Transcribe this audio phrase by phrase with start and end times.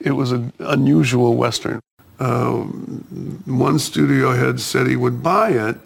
[0.00, 1.80] It was an unusual Western.
[2.18, 5.76] Um, one studio head said he would buy it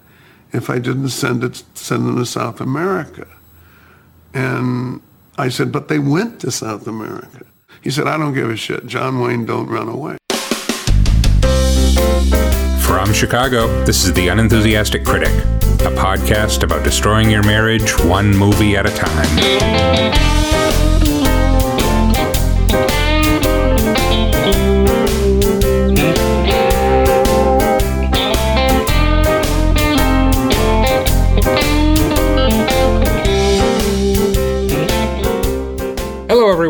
[0.53, 3.27] if I didn't send it, send them to South America.
[4.33, 5.01] And
[5.37, 7.45] I said, but they went to South America.
[7.83, 8.87] He said, I don't give a shit.
[8.87, 10.17] John Wayne don't run away.
[12.81, 15.33] From Chicago, this is The Unenthusiastic Critic,
[15.81, 20.34] a podcast about destroying your marriage one movie at a time.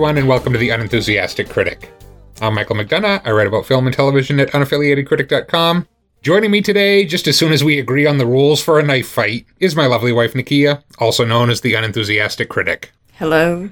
[0.04, 1.90] Everyone, and welcome to The Unenthusiastic Critic.
[2.42, 3.22] I'm Michael McDonough.
[3.24, 5.88] I write about film and television at unaffiliatedcritic.com.
[6.20, 9.09] Joining me today, just as soon as we agree on the rules for a knife
[9.09, 12.92] fight, is my lovely wife Nakia, also known as the Unenthusiastic Critic.
[13.14, 13.70] Hello.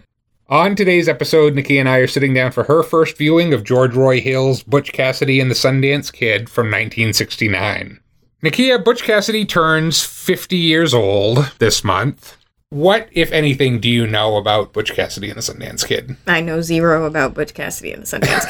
[0.49, 3.95] On today's episode, Nakia and I are sitting down for her first viewing of George
[3.95, 8.01] Roy Hill's Butch Cassidy and the Sundance Kid from 1969.
[8.43, 12.39] Nakia, Butch Cassidy turns 50 years old this month.
[12.73, 16.17] What, if anything, do you know about Butch Cassidy and the Sundance Kid?
[16.27, 18.49] I know zero about Butch Cassidy and the Sundance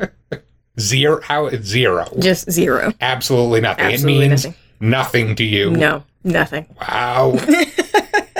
[0.00, 0.10] Kid.
[0.80, 1.20] Zero?
[1.20, 1.50] How?
[1.60, 2.10] Zero.
[2.18, 2.94] Just zero.
[3.02, 3.84] Absolutely nothing.
[3.84, 4.60] Absolutely it means nothing.
[4.80, 5.72] nothing to you.
[5.72, 6.74] No, nothing.
[6.80, 7.38] Wow.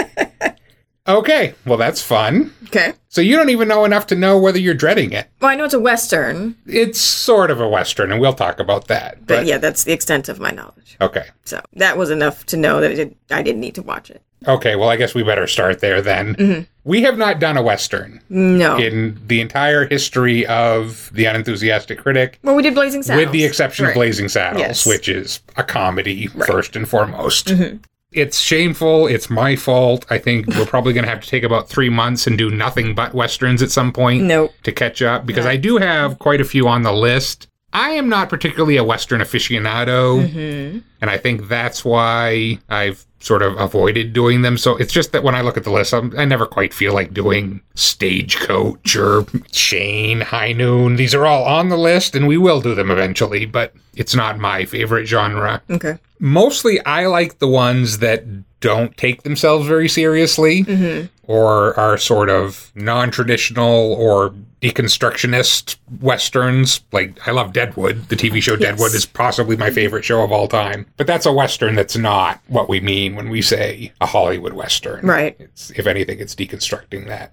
[1.06, 2.54] okay, well, that's fun.
[2.64, 2.94] Okay.
[3.08, 5.28] So you don't even know enough to know whether you're dreading it.
[5.42, 8.86] Well, I know it's a Western, It's sort of a Western, and we'll talk about
[8.86, 9.18] that.
[9.26, 10.96] but, But, yeah, that's the extent of my knowledge.
[10.98, 11.26] Okay.
[11.44, 14.22] So that was enough to know that it did, I didn't need to watch it.
[14.48, 16.34] Okay, well, I guess we better start there then.
[16.36, 16.62] Mm-hmm.
[16.84, 18.76] We have not done a Western No.
[18.78, 23.26] in the entire history of The Unenthusiastic Critic, well, we did Blazing Saddles.
[23.26, 23.90] with the exception Right.
[23.90, 24.86] of Blazing Saddles, Yes.
[24.86, 26.46] which is a comedy Right.
[26.48, 27.48] first and foremost.
[27.48, 27.76] Mm-hmm.
[28.12, 29.06] It's shameful.
[29.06, 30.04] It's my fault.
[30.10, 32.94] I think we're probably going to have to take about three months and do nothing
[32.94, 34.52] but westerns at some point Nope.
[34.64, 37.46] to catch up because I do have quite a few on the list.
[37.72, 40.78] I am not particularly a western aficionado, Mm-hmm.
[41.00, 44.56] and I think that's why I've sort of avoided doing them.
[44.58, 46.92] So it's just that when I look at the list, I'm, I never quite feel
[46.94, 50.96] like doing Stagecoach or Shane, High Noon.
[50.96, 54.38] These are all on the list, and we will do them eventually, but it's not
[54.38, 55.62] my favorite genre.
[55.70, 55.98] Okay.
[56.20, 58.24] Mostly, I like the ones that
[58.60, 66.82] don't take themselves very seriously or are sort of non traditional or deconstructionist westerns.
[66.92, 68.08] Like, I love Deadwood.
[68.08, 70.86] The TV show Deadwood is possibly my favorite show of all time.
[70.98, 75.06] But that's a western that's not what we mean when we say a Hollywood western.
[75.06, 75.34] Right.
[75.38, 77.32] It's, if anything, it's deconstructing that.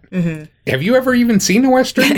[0.67, 2.11] Have you ever even seen a western?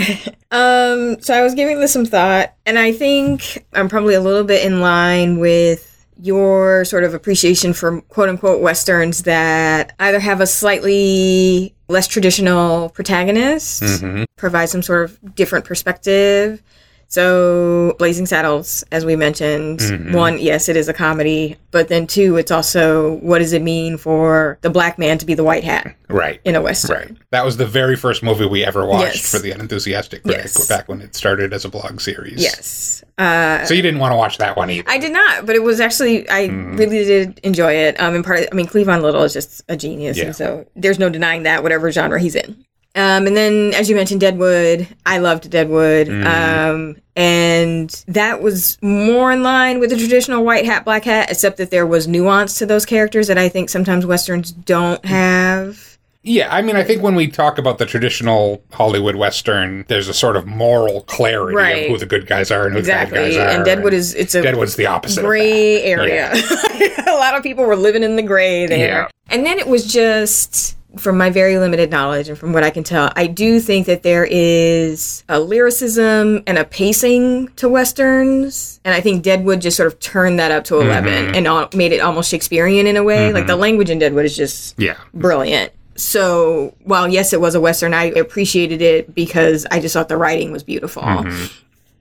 [0.52, 4.42] Um, so I was giving this some thought, and I think I'm probably a little
[4.42, 5.89] bit in line with
[6.22, 12.88] your sort of appreciation for quote unquote westerns that either have a slightly less traditional
[12.90, 14.24] protagonist, Mhm.
[14.36, 16.62] provide some sort of different perspective.
[17.10, 22.36] So, Blazing Saddles, as we mentioned, one, yes, it is a comedy, but then two,
[22.36, 25.92] it's also what does it mean for the black man to be the white hat
[26.08, 26.40] Right.
[26.44, 26.96] in a western?
[26.96, 27.16] Right.
[27.32, 29.30] That was the very first movie we ever watched Yes.
[29.32, 30.68] for the Unenthusiastic Critic Yes.
[30.68, 32.40] back when it started as a blog series.
[32.40, 33.02] Yes.
[33.18, 34.88] Uh, So you didn't want to watch that one either.
[34.88, 36.76] I did not, but it was actually I Hmm.
[36.76, 38.00] really did enjoy it.
[38.00, 40.26] Um, in part, I mean, Cleavon Little is just a genius, Yeah.
[40.26, 42.54] and so there's no denying that, whatever genre he's in.
[42.96, 44.88] Um, and then, as you mentioned, Deadwood.
[45.06, 46.26] I loved Deadwood, Hmm.
[46.26, 51.58] um, and that was more in line with the traditional white hat, black hat, except
[51.58, 55.98] that there was nuance to those characters that I think sometimes westerns don't have.
[56.22, 60.12] Yeah, I mean, I think when we talk about the traditional Hollywood Western, there's a
[60.12, 61.84] sort of moral clarity Right.
[61.84, 63.48] of who the good guys are and who the bad guys are.
[63.48, 65.22] and Deadwood is it's a Deadwood's the opposite.
[65.24, 66.30] gray area.
[67.06, 68.78] a lot of people were living in the gray there.
[68.78, 69.08] Yeah.
[69.30, 72.82] And then it was just from my very limited knowledge and from what I can
[72.82, 78.94] tell, I do think that there is a lyricism and a pacing to westerns, and
[78.94, 80.88] I think Deadwood just sort of turned that up to mm-hmm.
[80.88, 83.32] 11 and al- made it almost Shakespearean in a way.
[83.32, 83.62] Like the mm-hmm.
[83.62, 84.96] language in Deadwood is just Yeah.
[85.14, 85.72] brilliant.
[85.96, 90.16] So while yes, it was a western, I appreciated it because I just thought the
[90.16, 91.02] writing was beautiful.
[91.02, 91.46] Mm-hmm.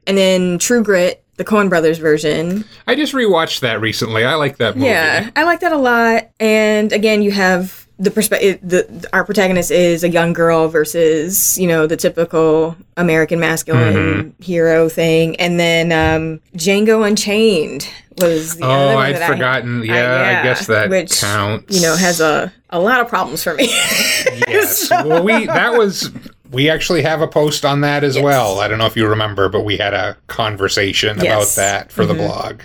[0.07, 4.25] And then True Grit, the Coen Brothers version, I just rewatched that recently.
[4.25, 4.87] I like that movie.
[4.87, 6.29] yeah, I like that a lot.
[6.39, 8.59] And again, you have the perspective.
[8.63, 14.41] The our protagonist is a young girl versus you know the typical American masculine Mm-hmm.
[14.43, 15.35] hero thing.
[15.35, 19.81] And then um, Django Unchained was the other Oh, one I'd that I- forgotten.
[19.81, 21.75] I- Yeah, I guess that which, counts.
[21.75, 23.65] You know, has a a lot of problems for me.
[24.47, 24.89] yes.
[24.89, 26.09] Well, we that was
[26.51, 28.59] we actually have a post on that as well.
[28.59, 31.55] I don't know if you remember, but we had a conversation Yes.
[31.57, 32.61] about that for the blog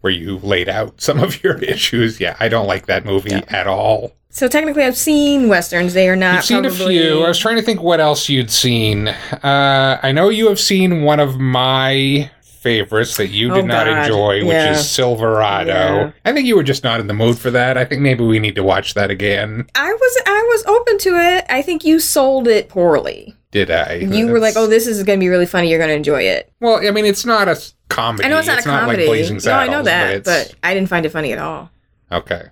[0.00, 2.18] where you laid out some of your issues.
[2.18, 4.12] Yeah, I don't like that movie at all.
[4.32, 5.92] So technically, I've seen westerns.
[5.92, 6.36] They are not.
[6.36, 7.22] You've seen probably- a few.
[7.24, 9.08] I was trying to think what else you'd seen.
[9.08, 13.88] Uh, I know you have seen one of my favorites that you did Oh, not
[13.88, 14.72] enjoy, which Yeah.
[14.72, 15.72] is Silverado.
[15.72, 16.10] Yeah.
[16.24, 17.76] I think you were just not in the mood for that.
[17.76, 19.66] I think maybe we need to watch that again.
[19.74, 21.46] I was I was open to it.
[21.48, 23.34] I think you sold it poorly.
[23.50, 23.94] Did I?
[23.94, 25.70] You were like, "Oh, this is going to be really funny.
[25.70, 28.26] You're going to enjoy it." Well, I mean, it's not a comedy.
[28.26, 28.98] I know it's not a comedy.
[28.98, 31.70] like Blazing no, I know that, but, but I didn't find it funny at all.
[32.12, 32.42] okay.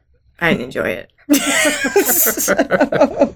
[0.40, 1.10] I didn't enjoy it.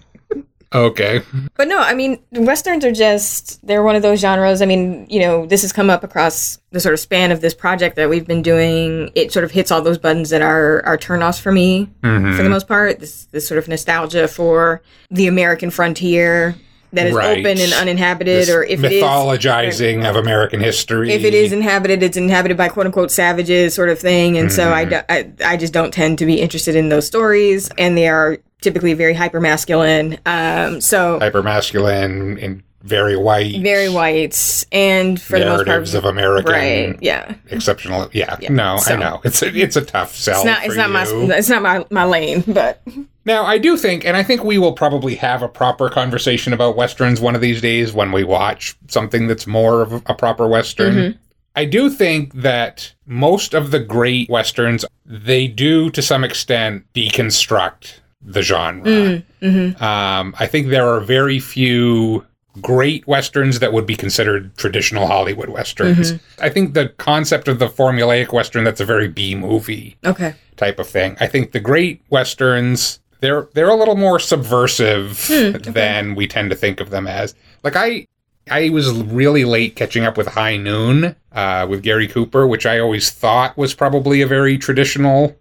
[0.74, 1.20] Okay.
[1.58, 4.62] But no, I mean, westerns are just, they're one of those genres.
[4.62, 7.52] I mean, you know, this has come up across the sort of span of this
[7.52, 9.10] project that we've been doing.
[9.14, 12.38] It sort of hits all those buttons that are, are turnoffs for me, Mm-hmm.
[12.38, 13.00] for the most part.
[13.00, 14.80] This, this sort of nostalgia for
[15.10, 16.54] the American frontier
[16.92, 17.38] that is Right.
[17.38, 19.02] open and uninhabited, This or if it is.
[19.02, 21.10] mythologizing of American history.
[21.12, 24.36] If it is inhabited, it's inhabited by quote unquote savages, sort of thing.
[24.38, 27.70] And so I, do- I, I just don't tend to be interested in those stories.
[27.78, 30.18] And they are typically very hyper masculine.
[30.26, 36.04] Um, so hyper masculine and very white, very white and for the most part of
[36.04, 38.08] American right yeah exceptional.
[38.12, 40.36] Yeah, no, so- I know it's a, it's a tough sell.
[40.36, 41.04] it's not it's not my
[41.36, 42.82] it's not my, my lane but
[43.24, 46.76] Now, I do think, and I think we will probably have a proper conversation about
[46.76, 50.94] westerns one of these days when we watch something that's more of a proper western.
[50.94, 51.18] Mm-hmm.
[51.54, 58.00] I do think that most of the great westerns they do to some extent deconstruct
[58.22, 58.84] the genre.
[58.84, 59.82] Mm-hmm.
[59.82, 62.26] Um, I think there are very few
[62.60, 66.12] great westerns that would be considered traditional Hollywood westerns.
[66.12, 66.44] Mm-hmm.
[66.44, 70.78] I think the concept of the formulaic western that's a very B movie okay type
[70.78, 71.16] of thing.
[71.20, 75.26] I think the great westerns they're they're a little more subversive
[75.74, 77.34] than we tend to think of them as.
[77.62, 78.06] Like I
[78.50, 82.80] I was really late catching up with High Noon uh, with Gary Cooper, which I
[82.80, 85.36] always thought was probably a very traditional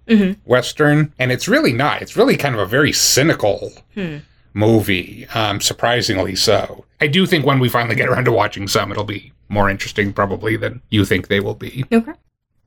[0.45, 2.01] western, and it's really not.
[2.01, 3.71] It's really kind of a very cynical
[4.53, 6.85] movie, um, surprisingly so.
[6.99, 10.13] I do think when we finally get around to watching some, it'll be more interesting
[10.13, 11.85] probably than you think they will be.
[11.91, 12.13] okay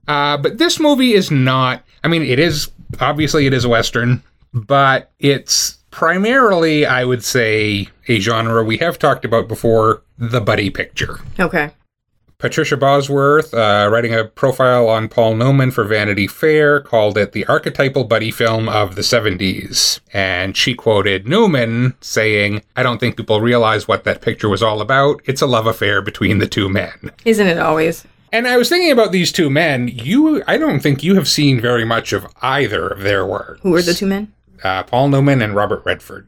[0.07, 1.83] Uh, but this movie is not.
[2.03, 4.21] I mean, it is obviously it is a western,
[4.53, 10.69] but it's primarily, I would say, a genre we have talked about before: the buddy
[10.69, 11.19] picture.
[11.39, 11.71] okay
[12.37, 17.45] Patricia Bosworth, uh, writing a profile on Paul Newman for Vanity Fair, called it the
[17.45, 19.99] archetypal buddy film of the 70s.
[20.13, 24.81] And she quoted Newman saying, I don't think people realize what that picture was all
[24.81, 25.21] about.
[25.25, 27.11] It's a love affair between the two men.
[27.23, 29.87] isn't it always And I was thinking about these two men.
[29.87, 33.59] You, I don't think you have seen very much of either of their work.
[33.61, 34.33] who are the two men
[34.63, 36.27] Uh, Paul Newman and Robert Redford.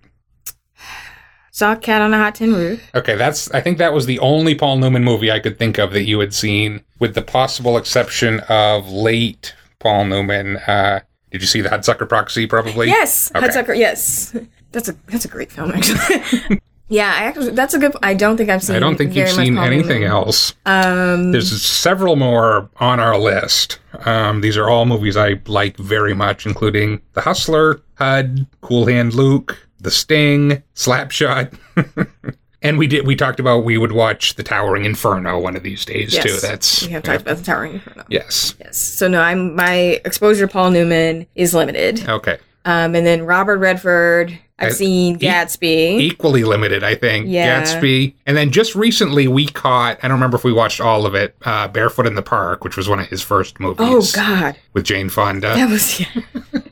[1.57, 3.49] Saw cat on a hot tin roof Okay, that's.
[3.51, 6.19] I think that was the only Paul Newman movie I could think of that you
[6.19, 10.57] had seen, with the possible exception of late Paul Newman.
[10.57, 10.99] Uh,
[11.31, 12.45] did you see the Hudsucker Proxy?
[12.47, 12.87] Probably.
[12.87, 13.47] yes Okay.
[13.47, 14.35] Hudsucker yes
[14.71, 16.59] that's a that's a great film actually
[16.89, 19.29] yeah I actually that's a good I don't think I've seen I don't think you've
[19.29, 20.11] seen Paul anything Newman.
[20.11, 20.53] else.
[20.65, 23.79] um There's several more on our list.
[24.05, 29.15] Um, these are all movies I like very much, including The Hustler, HUD, Cool Hand
[29.15, 31.53] Luke, The Sting, Slapshot.
[32.61, 35.85] and we did we talked about we would watch The Towering Inferno one of these
[35.85, 36.37] days yes, too.
[36.47, 38.55] That's we have talked about the towering inferno yes.
[38.59, 42.37] yes so no I'm my exposure to Paul Newman is limited Okay.
[42.65, 44.37] Um, and then Robert Redford.
[44.59, 45.99] I've Uh, seen e- Gatsby.
[46.01, 47.27] equally limited, I think.
[47.29, 47.61] Yeah.
[47.63, 48.15] Gatsby.
[48.25, 51.35] And then just recently we caught, I don't remember if we watched all of it,
[51.45, 53.77] uh, Barefoot in the Park, which was one of his first movies.
[53.87, 55.49] oh God, With Jane Fonda.
[55.53, 56.07] that was yeah.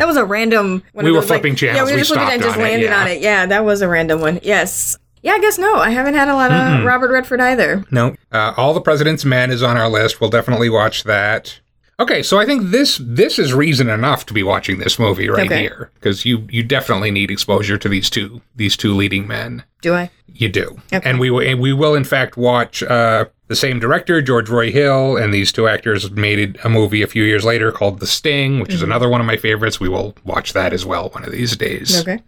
[0.00, 0.82] that was a random.
[0.92, 2.42] one We were those, flipping like, channels, Yeah, we were we just flipping stopped and
[2.42, 3.00] just on it, landed yeah.
[3.00, 3.20] on it.
[3.20, 4.40] Yeah, that was a random one.
[4.42, 4.98] Yes.
[5.22, 5.76] Yeah, I guess no.
[5.76, 7.84] I haven't had a lot of Robert Redford either.
[7.90, 8.16] No.
[8.32, 10.20] Uh, all the President's Men is on our list.
[10.20, 11.60] We'll definitely watch that.
[12.00, 15.44] Okay, so I think this this is reason enough to be watching this movie right
[15.44, 15.60] Okay.
[15.60, 19.64] here because you you definitely need exposure to these two these two leading men.
[19.82, 20.10] Do I?
[20.32, 21.06] You do, Okay.
[21.08, 24.70] and we will and we will in fact watch uh, the same director George Roy
[24.70, 28.60] Hill and these two actors made a movie a few years later called The Sting,
[28.60, 29.80] which is another one of my favorites.
[29.80, 32.00] We will watch that as well one of these days.
[32.00, 32.22] Okay.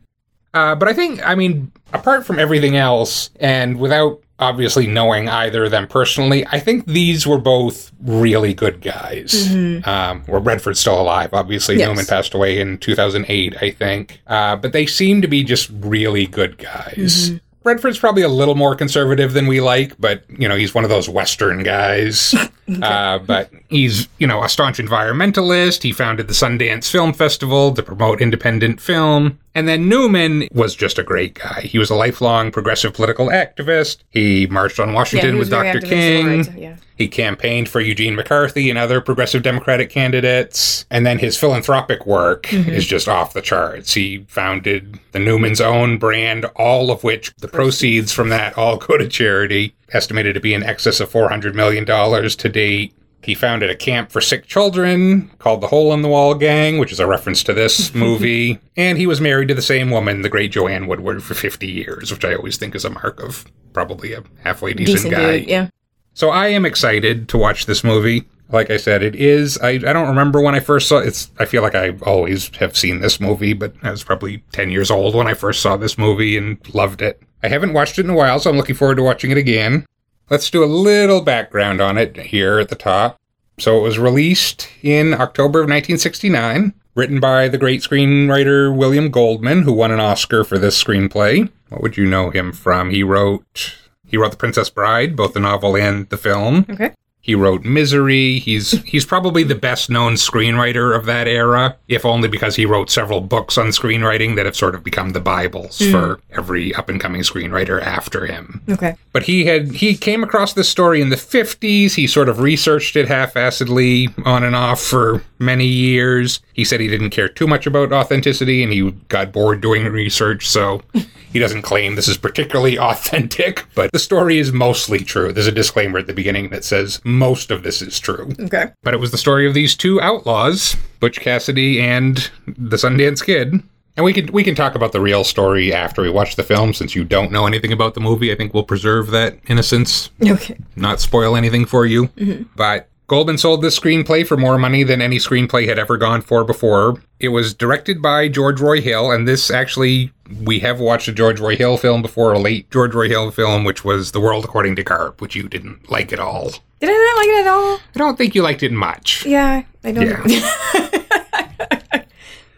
[0.53, 5.67] Uh, but I think, I mean, apart from everything else, and without obviously knowing either
[5.67, 9.49] of them personally, I think these were both really good guys.
[9.55, 11.33] Um, well, Redford's still alive.
[11.33, 11.87] Obviously, Yes.
[11.87, 14.21] Newman passed away in 2008, I think.
[14.27, 17.31] Uh, but they seem to be just really good guys.
[17.65, 20.91] Redford's probably a little more conservative than we like, but you know he's one of
[20.91, 22.35] those Western guys.
[22.83, 25.83] uh, but he's you know a staunch environmentalist.
[25.83, 29.39] He founded the Sundance Film Festival to promote independent film.
[29.55, 31.61] And then Newman was just a great guy.
[31.63, 33.99] He was a lifelong progressive political activist.
[34.11, 35.67] He marched on Washington he with Dr.
[35.67, 36.27] active in civil King.
[36.39, 36.77] rights, yeah.
[36.97, 40.87] He campaigned for Eugene McCarthy and other progressive Democratic candidates.
[40.91, 42.71] And then his philanthropic work Mm-hmm.
[42.71, 43.93] is just off the charts.
[43.95, 48.97] He founded the Newman's Own brand, all of which the proceeds from that all go
[48.99, 52.95] to charity, estimated to be in excess of $400 million to date.
[53.23, 56.91] He founded a camp for sick children called the Hole in the Wall Gang, which
[56.93, 58.59] is a reference to this movie.
[58.77, 62.11] and he was married to the same woman, the great Joanne Woodward, for 50 years,
[62.13, 65.39] which I always think is a mark of probably a halfway decent, Decent guy.
[65.39, 65.69] dude, yeah.
[66.15, 68.25] So I am excited to watch this movie.
[68.51, 69.57] Like I said, it is.
[69.59, 71.31] I, I don't remember when I first saw it's.
[71.39, 74.91] I feel like I always have seen this movie, but I was probably 10 years
[74.91, 77.23] old when I first saw this movie and loved it.
[77.43, 79.87] I haven't watched it in a while, so I'm looking forward to watching it again.
[80.31, 83.21] Let's do a little background on it here at the top.
[83.59, 89.63] So it was released in October of 1969, written by the great screenwriter William Goldman,
[89.63, 91.51] who won an Oscar for this screenplay.
[91.69, 92.91] What would you know him from?
[92.91, 93.77] He wrote
[94.07, 96.67] he wrote The Princess Bride, both the novel and the film.
[96.69, 96.93] Okay.
[97.23, 98.41] He wrote Misery.
[98.41, 102.91] He's he's probably the best known screenwriter of that era, if only because he wrote
[102.91, 105.93] several books on screenwriting that have sort of become the bibles mm.
[105.93, 108.61] for every up and coming screenwriter after him.
[108.69, 108.97] Okay.
[109.13, 111.95] But he had he came across this story in the 50s.
[111.95, 116.41] He sort of researched it half-assedly on and off for many years.
[116.55, 120.49] He said he didn't care too much about authenticity and he got bored doing research,
[120.49, 120.83] so
[121.33, 125.33] he doesn't claim this is particularly authentic, but the story is mostly true.
[125.33, 128.33] There's a disclaimer at the beginning that says most of this is true.
[128.41, 128.67] Okay.
[128.83, 133.63] But it was the story of these two outlaws, Butch Cassidy and the Sundance Kid.
[133.95, 136.73] And we can we can talk about the real story after we watch the film
[136.73, 138.33] since you don't know anything about the movie.
[138.33, 140.57] I think we'll preserve that innocence, Okay.
[140.77, 142.07] not spoil anything for you.
[142.09, 142.45] Mm-hmm.
[142.57, 146.45] But Goldman sold this screenplay for more money than any screenplay had ever gone for
[146.45, 146.97] before.
[147.21, 150.11] It was directed by George Roy Hill, and this actually
[150.43, 153.65] we have watched a George Roy Hill film before, a late George Roy Hill film,
[153.65, 156.53] which was The World According to Garp, which you didn't like at all.
[156.81, 157.75] Did I not like it at all?
[157.95, 159.27] I don't think you liked it much.
[159.27, 160.31] Yeah, I don't.
[160.31, 160.89] Yeah.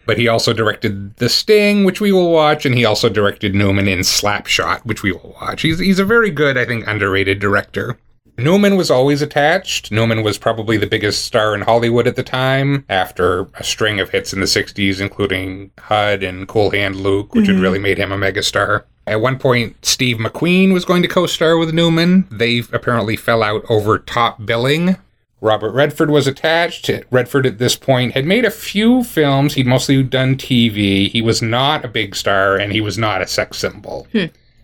[0.05, 3.87] But he also directed The Sting, which we will watch, and he also directed Newman
[3.87, 5.63] in Slapshot, which we will watch.
[5.63, 7.97] He's, he's a very good, I think, underrated director.
[8.37, 9.91] Newman was always attached.
[9.91, 14.09] Newman was probably the biggest star in Hollywood at the time, after a string of
[14.09, 18.11] hits in the 60s, including HUD and Cool Hand Luke, which had really made him
[18.11, 18.83] a megastar.
[19.07, 22.27] At one point, Steve McQueen was going to co star with Newman.
[22.31, 24.97] They apparently fell out over top billing.
[25.41, 26.89] Robert Redford was attached.
[27.11, 29.53] Redford at this point had made a few films.
[29.53, 31.07] He'd mostly done TV.
[31.09, 34.07] He was not a big star and he was not a sex symbol.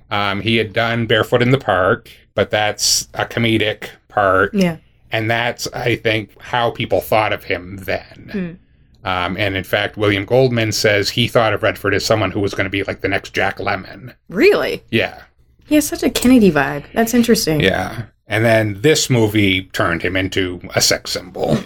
[0.09, 4.53] Um, he had done Barefoot in the Park, but that's a comedic part.
[4.53, 4.77] yeah.
[5.13, 8.59] And that's, I think, how people thought of him then.
[9.03, 12.53] Um, and in fact, William Goldman says he thought of Redford as someone who was
[12.53, 14.13] going to be like the next Jack Lemmon.
[14.29, 14.83] Really?
[14.89, 15.23] Yeah.
[15.65, 16.85] He has such a Kennedy vibe.
[16.93, 17.59] That's interesting.
[17.59, 18.03] Yeah.
[18.27, 21.57] And then this movie turned him into a sex symbol.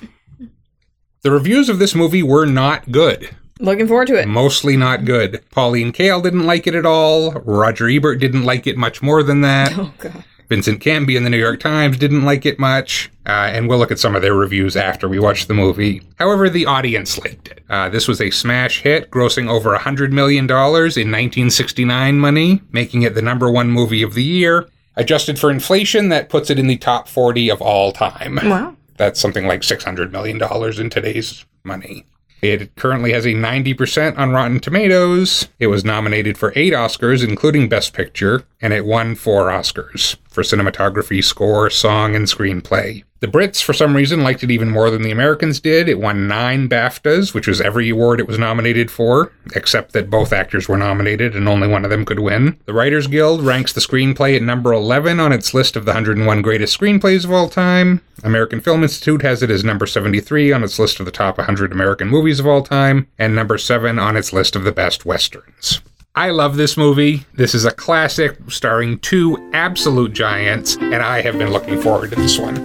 [1.22, 3.30] the reviews of this movie were not good.
[3.60, 4.28] Looking forward to it.
[4.28, 5.44] Mostly not good.
[5.52, 7.32] Pauline Kael didn't like it at all.
[7.32, 9.78] Roger Ebert didn't like it much more than that.
[9.78, 10.24] Oh god.
[10.48, 13.12] Vincent Canby in the New York Times didn't like it much.
[13.26, 16.02] Uh, and we'll look at some of their reviews after we watch the movie.
[16.16, 17.64] However, the audience liked it.
[17.70, 23.16] Uh, this was a smash hit, grossing over $100 million in 1969 money, making it
[23.16, 24.70] the number one movie of the year.
[24.96, 28.36] Adjusted for inflation, that puts it in the top 40 of all time.
[28.44, 28.76] Wow.
[28.98, 30.42] That's something like $600 million
[30.80, 32.06] in today's money.
[32.42, 35.48] It currently has a 90% on Rotten Tomatoes.
[35.58, 40.42] It was nominated for eight Oscars, including Best Picture, and it won four Oscars for
[40.42, 43.04] cinematography, score, song, and screenplay.
[43.20, 45.88] The Brits, for some reason, liked it even more than the Americans did.
[45.88, 50.34] It won nine BAFTAs, which was every award it was nominated for, except that both
[50.34, 52.58] actors were nominated and only one of them could win.
[52.66, 56.42] The Writers Guild ranks the screenplay at number 11 on its list of the 101
[56.42, 58.02] greatest screenplays of all time.
[58.24, 61.72] American Film Institute has it as number 73 on its list of the top 100
[61.72, 65.82] American movies of all time, and number 7 on its list of the best westerns.
[66.18, 67.26] I love this movie.
[67.34, 72.16] This is a classic starring two absolute giants, and I have been looking forward to
[72.16, 72.56] this one.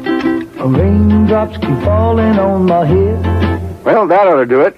[0.55, 3.85] Raindrops keep falling on my head.
[3.85, 4.77] Well, that ought to do it.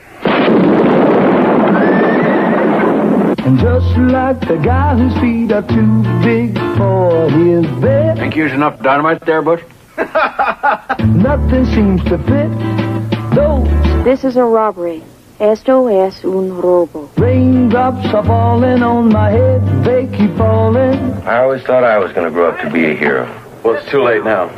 [3.45, 8.45] And just like the guy whose feet are too big for his bed, Think you
[8.45, 9.65] used enough dynamite there, Butch?
[9.99, 13.35] nothing seems to fit.
[13.35, 13.69] Those
[14.05, 15.03] This is a robbery.
[15.43, 17.11] Esto es un robo.
[17.17, 19.61] raindrops are falling on my head.
[19.83, 20.95] They keep falling.
[21.27, 23.27] I always thought I was going to grow up to be a hero.
[23.65, 24.51] Well, it's too late now.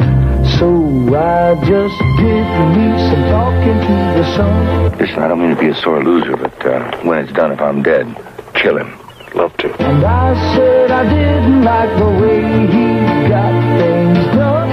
[0.58, 0.68] So
[1.16, 2.44] I just did
[2.76, 4.98] me some talking to the sun.
[4.98, 7.62] Listen, I don't mean to be a sore loser, but uh, when it's done, if
[7.62, 8.04] I'm dead,
[8.52, 8.92] kill him.
[9.34, 9.72] Love to.
[9.82, 14.68] And I said I didn't like the way he got things done.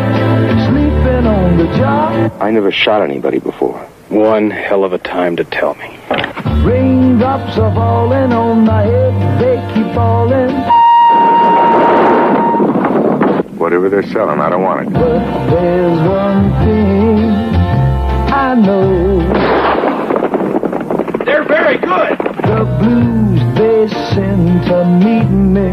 [0.67, 2.33] Sleeping on the job.
[2.41, 3.79] I never shot anybody before.
[4.09, 6.00] One hell of a time to tell me.
[6.65, 9.39] Raindrops are falling on my head.
[9.41, 10.51] They keep falling.
[13.57, 14.93] Whatever they're selling, I don't want it.
[14.93, 17.29] But there's one thing
[18.33, 19.19] I know.
[21.25, 22.17] They're very good.
[22.17, 25.71] The blues they send to meet me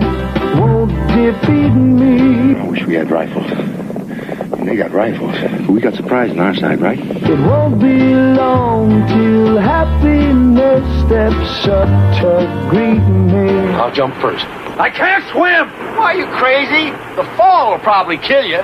[0.60, 2.56] won't defeat me.
[2.56, 3.50] I wish we had rifles.
[3.50, 5.34] And they got rifles.
[5.68, 6.98] We got surprise on our side, right?
[6.98, 11.88] It won't be long till happiness steps up
[12.20, 13.48] to greet me.
[13.74, 14.44] I'll jump first.
[14.78, 15.68] I can't swim.
[15.96, 16.90] Why, you crazy?
[17.16, 18.58] The fall will probably kill you.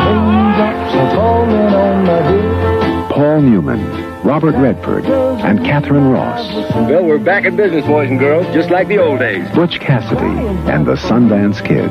[0.00, 3.10] Raindrops are falling on my head.
[3.10, 3.80] Paul Newman,
[4.22, 8.86] Robert Redford, and Katharine Ross, Well, we're back in business, boys and girls, just like
[8.88, 9.48] the old days.
[9.54, 11.90] Butch Cassidy, and the Sundance Kid.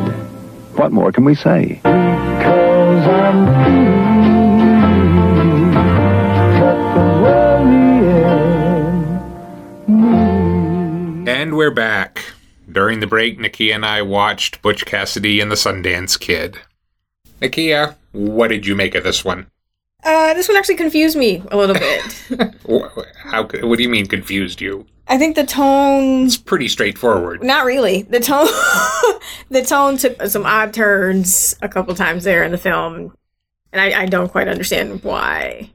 [0.77, 1.81] What more can we say?
[11.69, 12.23] We're back.
[12.71, 16.57] During the break, Nakia and I watched Butch Cassidy and the Sundance Kid.
[17.43, 19.45] Nakia, what did you make of this one?
[20.03, 22.55] Uh, this one actually confused me a little bit.
[23.23, 23.43] How?
[23.43, 24.87] What do you mean confused you?
[25.07, 27.43] I think the tone It's pretty straightforward.
[27.43, 28.01] Not really.
[28.01, 28.47] The tone,
[29.49, 33.13] the tone took some odd turns a couple times there in the film,
[33.71, 35.69] and I, I don't quite understand why.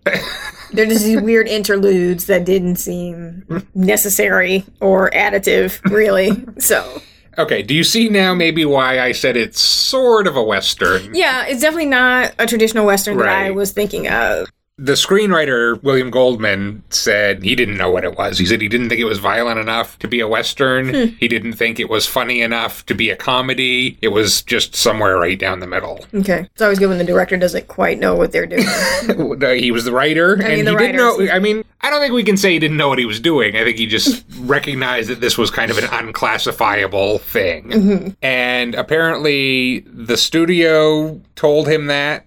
[0.73, 6.45] They're just these weird interludes that didn't seem necessary or additive, really.
[6.59, 7.01] So
[7.37, 11.15] Okay, do you see now maybe why I said it's sort of a western?
[11.15, 14.49] yeah, it's definitely not a traditional western that I was thinking of.
[14.77, 18.39] The screenwriter, William Goldman, said he didn't know what it was.
[18.39, 20.93] He said he didn't think it was violent enough to be a Western.
[21.21, 23.97] He didn't think it was funny enough to be a comedy.
[24.03, 26.05] It was just somewhere right down the middle.
[26.13, 28.67] Okay, it's always good when the director doesn't quite know what they're doing.
[29.61, 31.25] he was the writer, mean, and he didn't know.
[31.31, 33.57] I mean, I don't think we can say he didn't know what he was doing.
[33.57, 37.69] I think he just recognized that this was kind of an unclassifiable thing.
[37.69, 38.09] Mm-hmm.
[38.23, 42.27] And apparently, the studio told him that.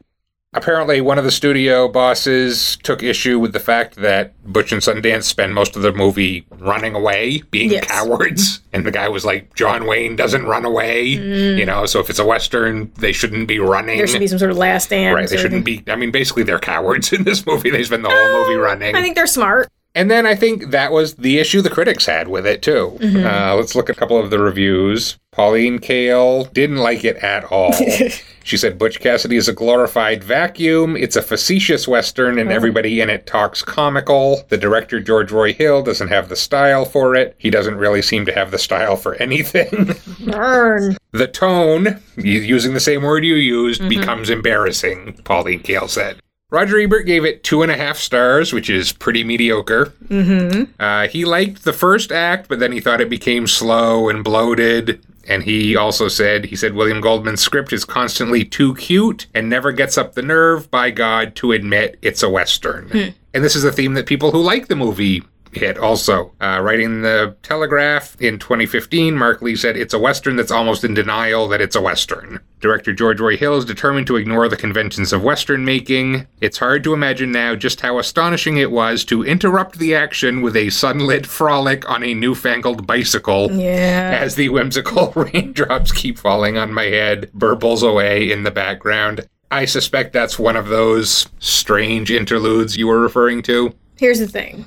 [0.53, 5.23] Apparently, one of the studio bosses took issue with the fact that Butch and Sundance
[5.23, 7.85] spend most of the movie running away, being Yes.
[7.85, 8.61] cowards.
[8.71, 11.03] And the guy was like, John Wayne doesn't run away.
[11.03, 13.95] You know, so if it's a Western, they shouldn't be running.
[13.95, 13.99] Mm.
[13.99, 15.15] there should be some sort of last stand.
[15.15, 15.83] Right, they shouldn't thing.
[15.85, 15.91] be.
[15.91, 17.69] I mean, basically, they're cowards in this movie.
[17.69, 18.95] They spend the whole movie running.
[18.95, 19.67] I think they're smart.
[19.97, 22.97] And then I think that was the issue the critics had with it, too.
[22.99, 23.25] Mm-hmm.
[23.25, 25.17] Uh, let's look at a couple of the reviews.
[25.33, 27.71] Pauline Kael didn't like it at all.
[28.43, 30.95] she said Butch Cassidy is a glorified vacuum.
[30.97, 32.41] It's a facetious Western, Oh.
[32.41, 34.43] and everybody in it talks comical.
[34.49, 37.35] The director, George Roy Hill, doesn't have the style for it.
[37.37, 39.95] He doesn't really seem to have the style for anything.
[40.25, 40.97] Burn.
[41.11, 43.89] the tone, using the same word you used, Mm-hmm.
[43.89, 46.19] becomes embarrassing, Pauline Kael said.
[46.49, 49.87] Roger Ebert gave it two and a half stars, which is pretty mediocre.
[50.05, 50.71] Mm-hmm.
[50.79, 55.03] Uh, he liked the first act, but then he thought it became slow and bloated.
[55.27, 59.73] And he also said, he said William Goldman's script is constantly too cute and never
[59.73, 62.89] gets up the nerve, by God, to admit it's a Western.
[63.33, 65.23] And this is a theme that people who like the movie
[65.57, 66.33] hit also.
[66.41, 70.93] Uh, writing the Telegraph in 2015, Mark Lee said it's a Western that's almost in
[70.93, 72.39] denial that it's a Western.
[72.59, 76.25] Director George Roy Hill is determined to ignore the conventions of Western making.
[76.41, 80.55] It's hard to imagine now just how astonishing it was to interrupt the action with
[80.55, 84.17] a sunlit frolic on a newfangled bicycle Yeah.
[84.21, 89.27] as the whimsical raindrops keep falling on my head, burbles away in the background.
[89.49, 93.73] I suspect that's one of those strange interludes you were referring to.
[93.99, 94.65] Here's the thing.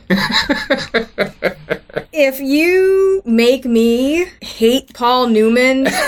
[2.12, 5.86] if you make me hate Paul Newman,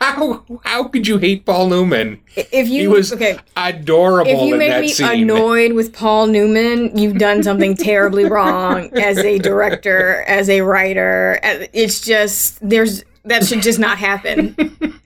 [0.00, 2.20] How how could you hate Paul Newman?
[2.34, 5.22] if you He was okay, adorable if you make me scene.
[5.22, 11.38] annoyed with Paul Newman, you've done something terribly wrong as a director, as a writer.
[11.44, 14.56] Uh, it's just there's that should just not happen.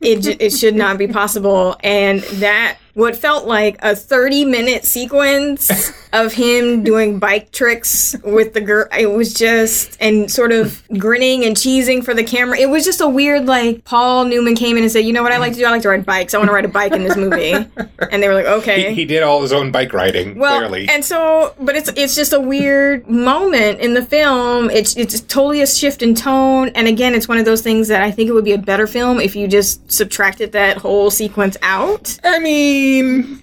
[0.00, 1.76] It it should not be possible.
[1.84, 8.54] And that what felt like a 30 minute sequence of him doing bike tricks with
[8.54, 8.86] the girl.
[8.98, 12.58] It was just and sort of grinning and cheesing for the camera.
[12.58, 15.30] It was just a weird like paul newman came in and said you know what
[15.30, 15.66] i like to do?
[15.66, 16.32] I like to ride bikes.
[16.32, 17.54] I want to ride a bike in this movie.
[18.10, 18.90] And they were like okay.
[18.90, 20.88] He, he did all his own bike riding, well, clearly.
[20.88, 24.70] and so, but it's it's just a weird moment in the film.
[24.70, 28.02] It's it's totally a shift in tone, and again, it's one of those things that
[28.02, 31.56] I think it would be a better film if you just subtracted that whole sequence
[31.62, 32.18] out.
[32.22, 32.85] I mean,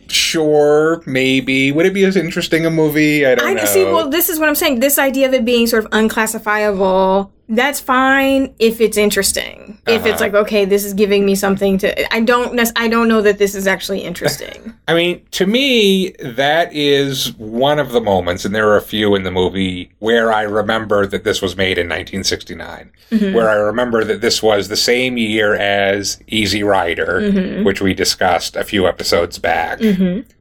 [0.08, 1.72] sure, maybe.
[1.72, 3.26] Would it be as interesting a movie?
[3.26, 3.66] I don't I know.
[3.66, 3.84] see.
[3.86, 4.80] Well, this is what I'm saying.
[4.80, 9.78] This idea of it being sort of unclassifiable That's fine if it's interesting.
[9.86, 10.20] If it's Uh-huh.
[10.22, 12.14] like, okay, this is giving me something to.
[12.16, 12.54] I don't.
[12.54, 14.74] nec- I don't know that this is actually interesting.
[14.88, 19.14] I mean, to me, that is one of the moments, and there are a few
[19.16, 22.92] in the movie where I remember that this was made in 1969,
[23.34, 28.56] where I remember that this was the same year as Easy Rider, which we discussed
[28.56, 29.80] a few episodes back.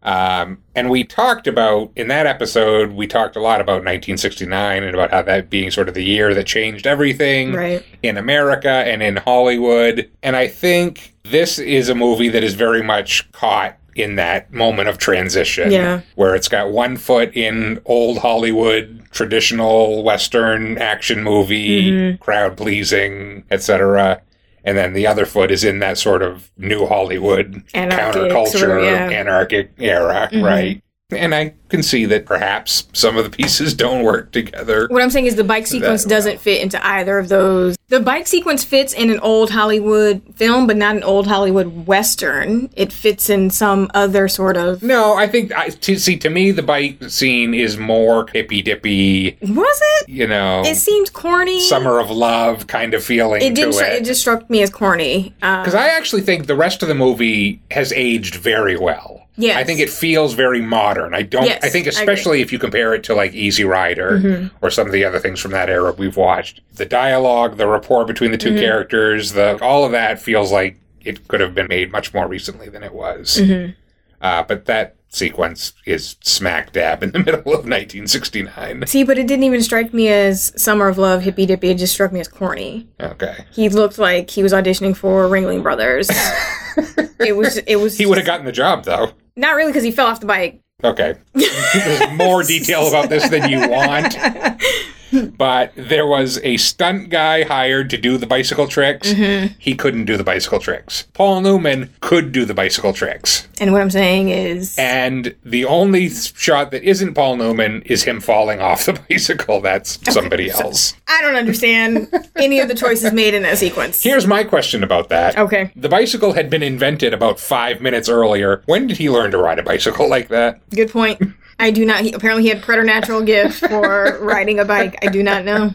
[0.04, 4.94] Um, and we talked about, in that episode, we talked a lot about 1969 and
[4.94, 7.82] about how that being sort of the year that changed everything Right.
[8.02, 10.08] in America and in Hollywood.
[10.22, 14.88] And I think this is a movie that is very much caught in that moment
[14.88, 15.70] of transition.
[15.70, 16.00] Yeah.
[16.14, 22.22] Where it's got one foot in old Hollywood, traditional Western action movie, mm-hmm.
[22.22, 24.22] crowd pleasing, etc.
[24.64, 28.78] And then the other foot is in that sort of new Hollywood Anarchic counterculture, sort
[28.78, 29.10] of, yeah.
[29.10, 30.44] anarchic era, mm-hmm.
[30.44, 30.82] right?
[31.10, 34.86] And I can see that perhaps some of the pieces don't work together.
[34.88, 37.76] What I'm saying is the bike sequence That- doesn't fit into either of those.
[37.88, 42.70] The bike sequence fits in an old Hollywood film, but not an old Hollywood western.
[42.76, 44.82] It fits in some other sort of.
[44.82, 49.36] No, I think I to, see to me the bike scene is more hippy dippy,
[49.42, 50.08] Was it?
[50.08, 51.60] you know, It seemed corny.
[51.60, 53.74] summer of love kind of feeling It didn't.
[53.74, 53.92] it.
[54.02, 55.34] It just struck me as corny.
[55.42, 59.18] Uh, Because I actually think the rest of the movie has aged very well.
[59.38, 59.56] Yes.
[59.56, 61.14] I think it feels very modern.
[61.14, 61.46] I don't.
[61.46, 61.90] Yes, I think I.
[61.90, 62.00] Mm-hmm.
[62.00, 65.40] especially if you compare it to like Easy Rider or some of the other things
[65.40, 66.60] from that era we've watched.
[66.74, 68.58] The dialogue, the rapport between the 2 Mm-hmm.
[68.58, 72.68] characters, the all of that feels like it could have been made much more recently
[72.68, 73.38] than it was.
[73.40, 73.72] Mm-hmm.
[74.20, 78.86] Uh, but that sequence is smack dab in the middle of 1969.
[78.86, 81.70] see, but it didn't even strike me as summer of love, hippy dippy.
[81.70, 82.88] It just struck me as corny.
[83.00, 83.44] Okay.
[83.52, 86.08] He looked like he was auditioning for Ringling Brothers.
[87.20, 87.58] it was.
[87.58, 87.98] It was.
[87.98, 89.12] He would have gotten the job though.
[89.36, 90.60] not really because he fell off the bike.
[90.84, 91.14] Okay.
[91.34, 94.16] There's more detail about this than you want.
[95.36, 99.12] But there was a stunt guy hired to do the bicycle tricks.
[99.12, 99.54] Mm-hmm.
[99.58, 101.06] He couldn't do the bicycle tricks.
[101.12, 103.46] Paul Newman could do the bicycle tricks.
[103.60, 108.20] And what I'm saying is, And the only shot that isn't Paul Newman is him
[108.20, 109.60] falling off the bicycle.
[109.60, 110.94] That's somebody else.
[111.06, 114.02] I don't understand any of the choices made in that sequence.
[114.02, 115.36] Here's my question about that.
[115.38, 115.70] Okay.
[115.76, 118.62] The bicycle had been invented about five minutes earlier.
[118.66, 120.60] When did he learn to ride a bicycle like that?
[120.70, 121.20] Good point.
[121.58, 122.02] I do not.
[122.02, 124.98] He, apparently, he had preternatural gift for riding a bike.
[125.02, 125.72] I do not know.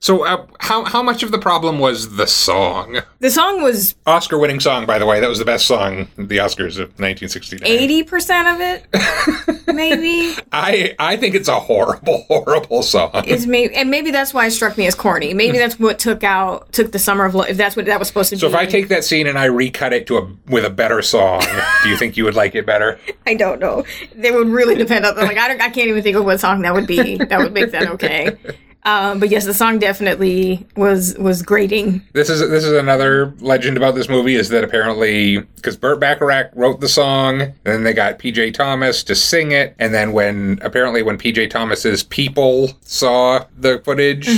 [0.00, 3.00] So, uh, how how much of the problem was the song?
[3.20, 5.18] The song was Oscar-winning song, by the way.
[5.18, 7.62] That was the best song the Oscars of 1969.
[7.64, 10.36] eighty percent of it, maybe.
[10.52, 13.24] I I think it's a horrible, horrible song.
[13.26, 15.34] Is maybe, and maybe that's why it struck me as corny.
[15.34, 17.48] Maybe that's what took out took the summer of love.
[17.48, 18.52] If that's what that was supposed to So be.
[18.52, 21.02] So, if I take that scene and I recut it to a with a better
[21.02, 21.42] song,
[21.82, 23.00] do you think you would like it better?
[23.26, 23.84] I don't know.
[24.16, 25.60] It would really depend on like I don't.
[25.60, 27.16] I can't even think of what song that would be.
[27.16, 28.36] That would make that okay.
[28.86, 32.02] Um, but yes, the song definitely was was grating.
[32.12, 36.50] This is this is another legend about this movie is that apparently because Burt Bacharach
[36.54, 40.58] wrote the song, and then they got BJ Thomas to sing it, and then when
[40.60, 44.28] apparently when BJ Thomas's people saw the footage,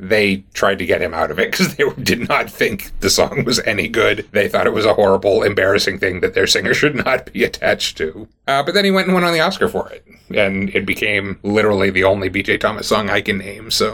[0.00, 3.44] they tried to get him out of it because they did not think the song
[3.44, 4.26] was any good.
[4.32, 7.96] They thought it was a horrible, embarrassing thing that their singer should not be attached
[7.98, 8.26] to.
[8.48, 11.38] Uh, but then he went and won on the Oscar for it, and it became
[11.44, 13.70] literally the only BJ Thomas song I can name.
[13.70, 13.91] So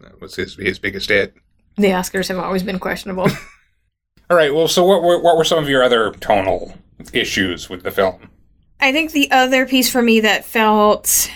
[0.00, 1.34] that was his his biggest hit.
[1.76, 3.28] The Oscars have always been questionable.
[4.30, 4.54] All right.
[4.54, 6.74] Well, so what were, what were some of your other tonal
[7.12, 8.30] issues with the film?
[8.80, 11.30] I think the other piece for me that felt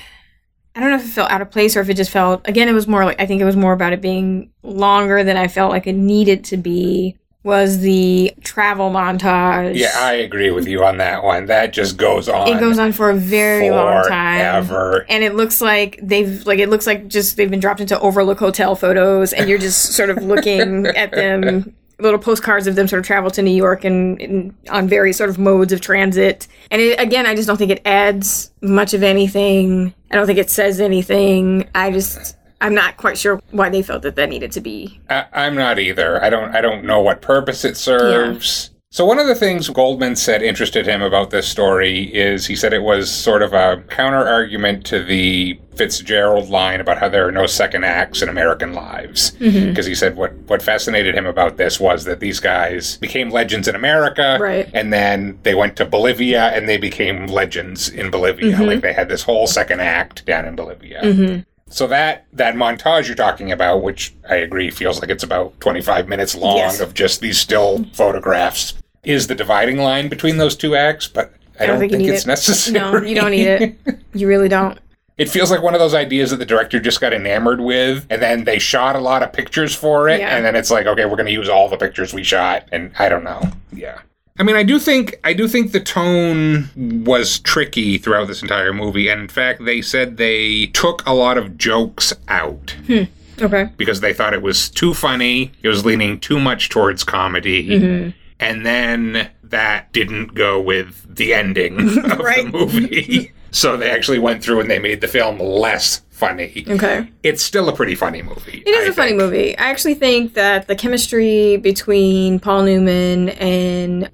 [0.75, 2.69] I don't know if it felt out of place or if it just felt again
[2.69, 5.49] it was more like I think it was more about it being longer than I
[5.49, 9.77] felt like it needed to be was the travel montage.
[9.77, 11.47] Yeah, I agree with you on that one.
[11.47, 12.49] That just goes on.
[12.49, 14.65] it goes on for a very long time.
[14.65, 15.07] forever.
[15.09, 18.39] And it looks like they've like it looks like just they've been dropped into Overlook
[18.39, 22.99] Hotel photos and you're just sort of looking at them little postcards of them sort
[22.99, 26.49] of travel to New York and, and on various sort of modes of transit.
[26.71, 29.95] And it, again, I just don't think it adds much of anything.
[30.11, 31.69] I don't think it says anything.
[31.75, 34.99] I just I'm not quite sure why they felt that that needed to be.
[35.11, 36.23] I, I'm not either.
[36.25, 36.55] I don't.
[36.55, 38.71] I don't know what purpose it serves.
[38.91, 42.73] So one of the things Goldman said interested him about this story is he said
[42.73, 47.33] it was sort of a counter argument to the Fitzgerald line about how there are
[47.33, 49.33] no second acts in American lives.
[49.33, 49.71] Mm-hmm.
[49.71, 53.67] Because he said what what fascinated him about this was that these guys became legends
[53.69, 54.71] in America, Right.
[54.73, 58.53] and then they went to Bolivia and they became legends in Bolivia.
[58.55, 58.63] Mm-hmm.
[58.65, 61.03] Like they had this whole second act down in Bolivia.
[61.03, 61.41] Mm-hmm.
[61.71, 66.09] So that that montage you're talking about, which I agree feels like it's about 25
[66.09, 66.81] minutes long Yes.
[66.81, 71.09] of just these still photographs, is the dividing line between those two acts.
[71.09, 72.29] But I, don't, think, need it's it.
[72.29, 72.79] necessary.
[72.79, 73.77] No, you don't need it.
[74.15, 74.79] You really don't.
[75.19, 78.23] It feels like one of those ideas that the director just got enamored with, and
[78.23, 80.37] then they shot a lot of pictures for it, Yeah.
[80.37, 82.93] and then it's like, okay, we're going to use all the pictures we shot, and
[82.99, 83.43] I don't know.
[83.73, 84.01] Yeah.
[84.37, 86.69] I mean, I do think I do think the tone
[87.05, 91.39] was tricky throughout this entire movie, and in fact, they said they took a lot
[91.39, 93.05] of jokes out hmm.
[93.41, 93.69] Okay.
[93.77, 95.53] because they thought it was too funny.
[95.63, 97.69] It was leaning too much towards comedy.
[97.69, 98.11] Mm-hmm.
[98.41, 101.79] And then that didn't go with the ending
[102.11, 102.45] of Right.
[102.45, 103.33] the movie.
[103.53, 106.65] so they actually went through and they made the film less funny.
[106.69, 107.09] Okay.
[107.23, 108.63] It's still a pretty funny movie.
[108.67, 109.57] It is a funny movie.
[109.59, 114.11] I actually think that the chemistry between Paul Newman and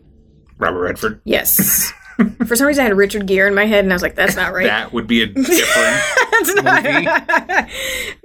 [0.61, 1.21] Robert Redford.
[1.25, 1.93] yes,
[2.47, 4.37] for some reason I had Richard Gere in my head, and I was like, that's
[4.37, 4.67] not right.
[4.67, 6.03] That would be a different
[6.65, 7.09] movie.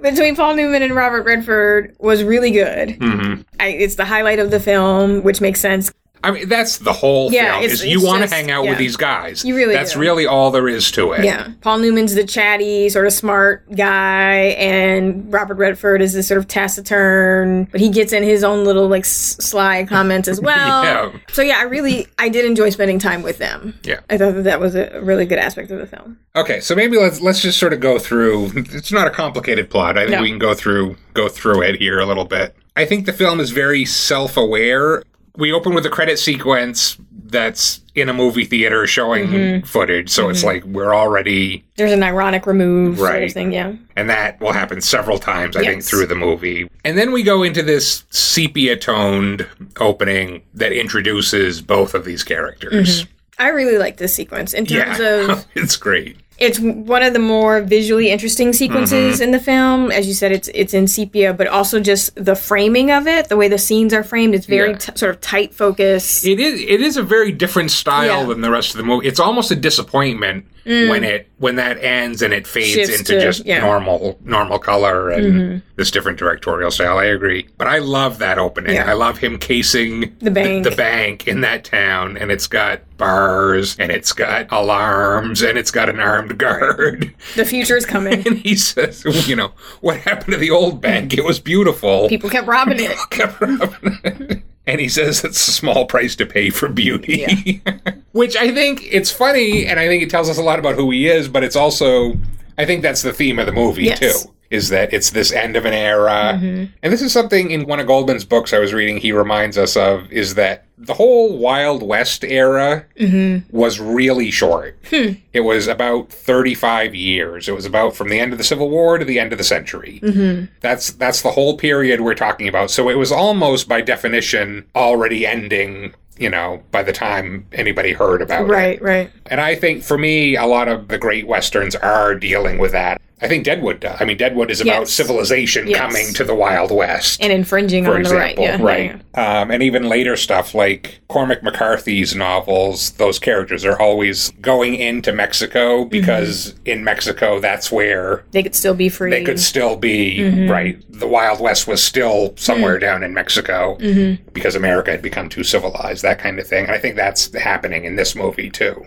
[0.00, 2.90] between Paul Newman and Robert Redford was really good.
[2.90, 3.42] Mm-hmm.
[3.58, 5.92] I, it's the highlight of the film, which makes sense.
[6.26, 7.64] I mean, that's the whole Yeah, film.
[7.64, 8.70] it's- Is you want to hang out yeah.
[8.70, 9.44] with these guys.
[9.44, 10.00] You really That's do.
[10.00, 11.24] really all there is to it.
[11.24, 16.38] Yeah, Paul Newman's the chatty, sort of smart guy, and Robert Redford is this sort
[16.38, 20.84] of taciturn, but he gets in his own little like s- sly comments as well.
[20.84, 21.12] Yeah.
[21.32, 23.78] So yeah, I really I did enjoy spending time with them.
[23.84, 24.00] Yeah.
[24.10, 26.18] I thought that that was a really good aspect of the film.
[26.34, 28.50] Okay, so maybe let's let's just sort of go through.
[28.56, 29.96] It's not a complicated plot.
[29.96, 30.22] I think No.
[30.22, 32.54] we can go through go through it here a little bit.
[32.76, 35.02] I think the film is very self-aware.
[35.36, 36.96] We open with a credit sequence
[37.28, 39.66] that's in a movie theater showing Mm-hmm.
[39.66, 43.22] footage, so it's like we're already There's an ironic remove sort Right.
[43.24, 43.52] of thing.
[43.52, 43.72] Yeah.
[43.96, 46.68] and that will happen several times I think through the movie.
[46.84, 49.46] And then we go into this sepia toned
[49.80, 53.06] opening that introduces both of these characters.
[53.38, 55.32] I really like this sequence in terms Yeah.
[55.32, 56.16] of it's great.
[56.38, 58.52] It's one of the more visually interesting Mm-hmm.
[58.56, 59.90] sequences in the film.
[59.90, 63.36] As you said, it's it's in sepia, but also just the framing of it, the
[63.36, 64.34] way the scenes are framed.
[64.34, 64.76] It's very Yeah.
[64.78, 66.24] t- sort of tight focus.
[66.24, 68.24] It is it is a very different style Yeah.
[68.28, 69.06] than the rest of the movie.
[69.08, 72.74] It's almost a disappointment when it when that ends and it fades Mm.
[72.86, 73.58] Shifts into to- just yeah.
[73.58, 73.66] Mm-hmm.
[73.66, 76.98] normal normal color and this different directorial style.
[76.98, 77.46] I agree.
[77.58, 78.74] But I love that opening.
[78.74, 78.90] Yeah.
[78.90, 80.64] I love him casing The bank.
[80.64, 85.70] the, bank in that town and it's got bars and it's got alarms and it's
[85.70, 87.14] got an armed guard.
[87.36, 88.24] The future is coming.
[88.26, 89.52] And he says, you know,
[89.82, 91.14] what happened to the old bank?
[91.14, 92.08] It was beautiful.
[92.08, 92.96] People kept robbing it.
[93.10, 94.42] kept robbing it.
[94.66, 97.62] And he says it's a small price to pay for beauty.
[98.12, 100.90] Which I think it's funny and I think it tells us a lot about who
[100.90, 102.14] he is, but it's also
[102.58, 104.00] I think that's the theme of the movie Yes.
[104.24, 104.32] too.
[104.50, 106.38] Is that it's this end of an era.
[106.40, 106.72] Mm-hmm.
[106.82, 109.76] And this is something in one of Goldman's books I was reading he reminds us
[109.76, 113.56] of is that the whole Wild West era mm-hmm.
[113.56, 114.78] was really short.
[114.90, 115.12] Hmm.
[115.32, 117.48] It was about 35 years.
[117.48, 119.44] It was about from the end of the Civil War to the end of the
[119.44, 120.00] century.
[120.02, 120.46] Mm-hmm.
[120.60, 122.70] That's that's the whole period we're talking about.
[122.70, 128.20] So it was almost by definition already ending, you know, by the time anybody heard
[128.20, 128.52] about it.
[128.52, 129.10] right, right.
[129.26, 133.00] And I think for me, a lot of the great westerns are dealing with that.
[133.22, 133.96] I think Deadwood does.
[133.98, 134.90] I mean, Deadwood is about Yes.
[134.92, 135.78] civilization Yes.
[135.78, 137.18] coming to the Wild West.
[137.22, 138.38] And infringing on example, the right.
[138.38, 139.00] Yeah, right?
[139.16, 144.74] yeah, Um, and even later stuff like Cormac McCarthy's novels, those characters are always going
[144.74, 146.70] into Mexico because Mm-hmm.
[146.70, 149.10] in Mexico, that's where They could still be free.
[149.10, 150.50] they could still be Mm-hmm.
[150.50, 150.78] right.
[150.90, 154.28] The Wild West was still somewhere down in Mexico Mm-hmm.
[154.34, 156.64] because America had become too civilized, that kind of thing.
[156.66, 158.84] And I think that's happening in this movie too.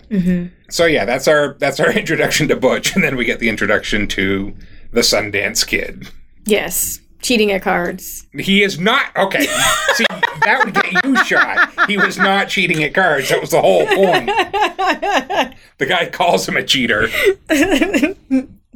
[0.70, 4.06] So yeah, that's our that's our introduction to Butch, and then we get the introduction
[4.08, 4.54] to
[4.92, 6.08] the Sundance Kid.
[6.46, 7.00] yes.
[7.22, 8.26] Cheating at cards.
[8.32, 9.40] He is not okay.
[9.92, 11.70] See, that would get you shot.
[11.86, 13.28] He was not cheating at cards.
[13.28, 14.30] That was the whole point.
[15.76, 17.08] The guy calls him a cheater.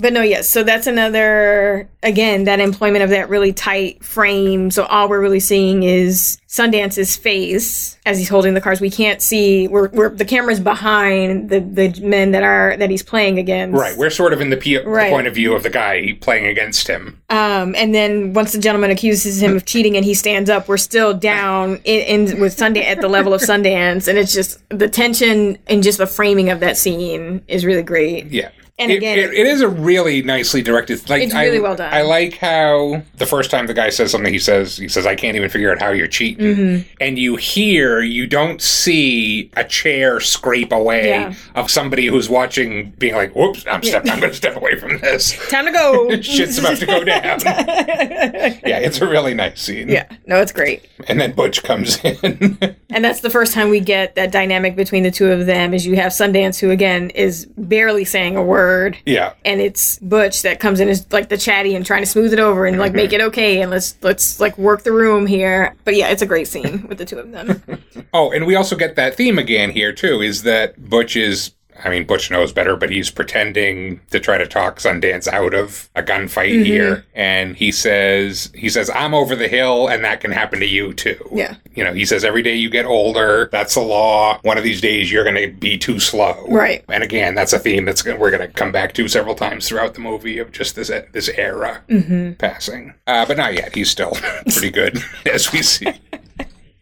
[0.04, 0.50] But no, yes.
[0.50, 4.70] So that's another, again, that employment of that really tight frame.
[4.70, 8.82] So all we're really seeing is Sundance's face as he's holding the cards.
[8.82, 13.02] We can't see, we're, we're the camera's behind the, the men that are, that he's
[13.02, 13.80] playing against.
[13.80, 16.48] Right, we're sort of in the, P- the point of view of the guy playing
[16.48, 17.22] against him.
[17.30, 20.76] Um, and then once the gentleman accuses him of cheating and he stands up, we're
[20.76, 24.06] still down in, in with Sundance at the level of Sundance.
[24.06, 28.26] And it's just the tension and just the framing of that scene is really great.
[28.26, 28.50] Yeah.
[28.76, 31.08] And It- again- it- it is a really nicely directed.
[31.08, 31.94] Like It's I- really well done.
[31.94, 35.14] I like how the first time the guy says something, he says, "He says I
[35.14, 36.82] can't even figure out how you're cheating," Mm-hmm.
[37.00, 41.34] and you hear, you don't see a chair scrape away Yeah.
[41.54, 44.98] of somebody who's watching, being like, "Whoops, I'm step, I'm going to step away from
[44.98, 46.10] this." Time to go.
[46.20, 47.38] Shit's about to go down.
[47.44, 49.88] yeah, it's a really nice scene.
[49.88, 50.82] yeah, no, it's great.
[51.06, 52.58] and then Butch comes in.
[52.90, 55.87] And that's the first time we get that dynamic between the two of them is
[55.87, 58.63] you have Sundance who again is barely saying a word.
[59.07, 62.33] Yeah, And it's Butch that comes in as like the chatty and trying to smooth
[62.33, 62.96] it over and like mm-hmm.
[62.96, 65.74] make it okay and let's let's like work the room here.
[65.85, 67.62] But yeah, it's a great scene with the two of them.
[68.12, 70.20] Oh, and we also get that theme again here too.
[70.20, 71.50] Is that Butch is
[71.82, 75.90] I mean, Butch knows better, but he's pretending to try to talk Sundance out of
[75.94, 77.04] a gunfight here.
[77.14, 80.94] And he says, he says, I'm over the hill and that can happen to you
[80.94, 81.18] too.
[81.32, 81.56] Yeah.
[81.74, 84.38] You know, he says, every day you get older, that's the law.
[84.42, 86.46] One of these days you're going to be too slow.
[86.48, 86.84] Right.
[86.88, 89.68] And again, that's a theme that's gonna, we're going to come back to several times
[89.68, 91.82] throughout the movie of just this this era
[92.38, 92.94] passing.
[93.06, 93.74] Uh, but not yet.
[93.74, 94.12] He's still
[94.52, 95.87] pretty good, as we see.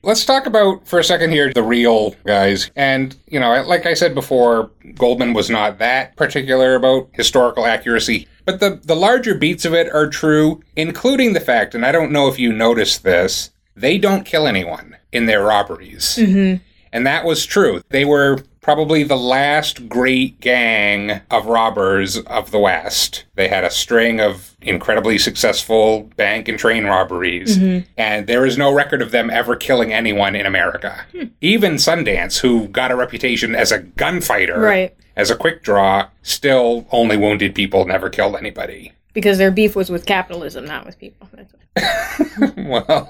[0.04, 2.70] Let's talk about for a second here the real guys.
[2.74, 8.26] And, you know, like I said before, Goldman was not that particular about historical accuracy.
[8.44, 12.10] But the, the larger beats of it are true, including the fact, and I don't
[12.10, 16.16] know if you noticed this, they don't kill anyone in their robberies.
[16.20, 16.62] Mm-hmm.
[16.92, 17.82] And that was true.
[17.90, 23.24] They were probably the last great gang of robbers of the West.
[23.34, 27.86] They had a string of incredibly successful bank and train robberies, mm-hmm.
[27.98, 31.04] and there is no record of them ever killing anyone in America.
[31.12, 31.24] Hmm.
[31.40, 34.94] Even Sundance, who got a reputation as a gunfighter, Right.
[35.16, 38.92] as a quick draw, still only wounded people, never killed anybody.
[39.12, 41.28] Because their beef was with capitalism, not with people.
[41.34, 41.52] That's
[42.56, 43.08] Well,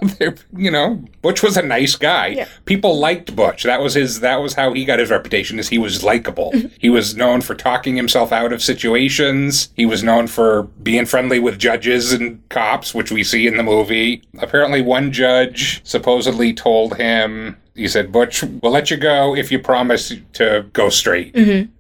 [0.57, 2.29] you know, Butch was a nice guy.
[2.29, 2.49] Yeah.
[2.65, 3.63] People liked Butch.
[3.63, 4.21] That was his.
[4.21, 5.59] That was how he got his reputation.
[5.59, 6.53] Is he was likable.
[6.53, 6.69] Mm-hmm.
[6.79, 9.71] he was known for talking himself out of situations.
[9.77, 13.63] He was known for being friendly with judges and cops, which we see in the
[13.63, 14.23] movie.
[14.39, 19.59] Apparently, one judge supposedly told him, "He said, Butch, we'll let you go if you
[19.59, 21.72] promise to go straight." Mm-hmm.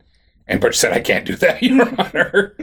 [0.52, 2.54] And Butch said, I can't do that, Your Honor.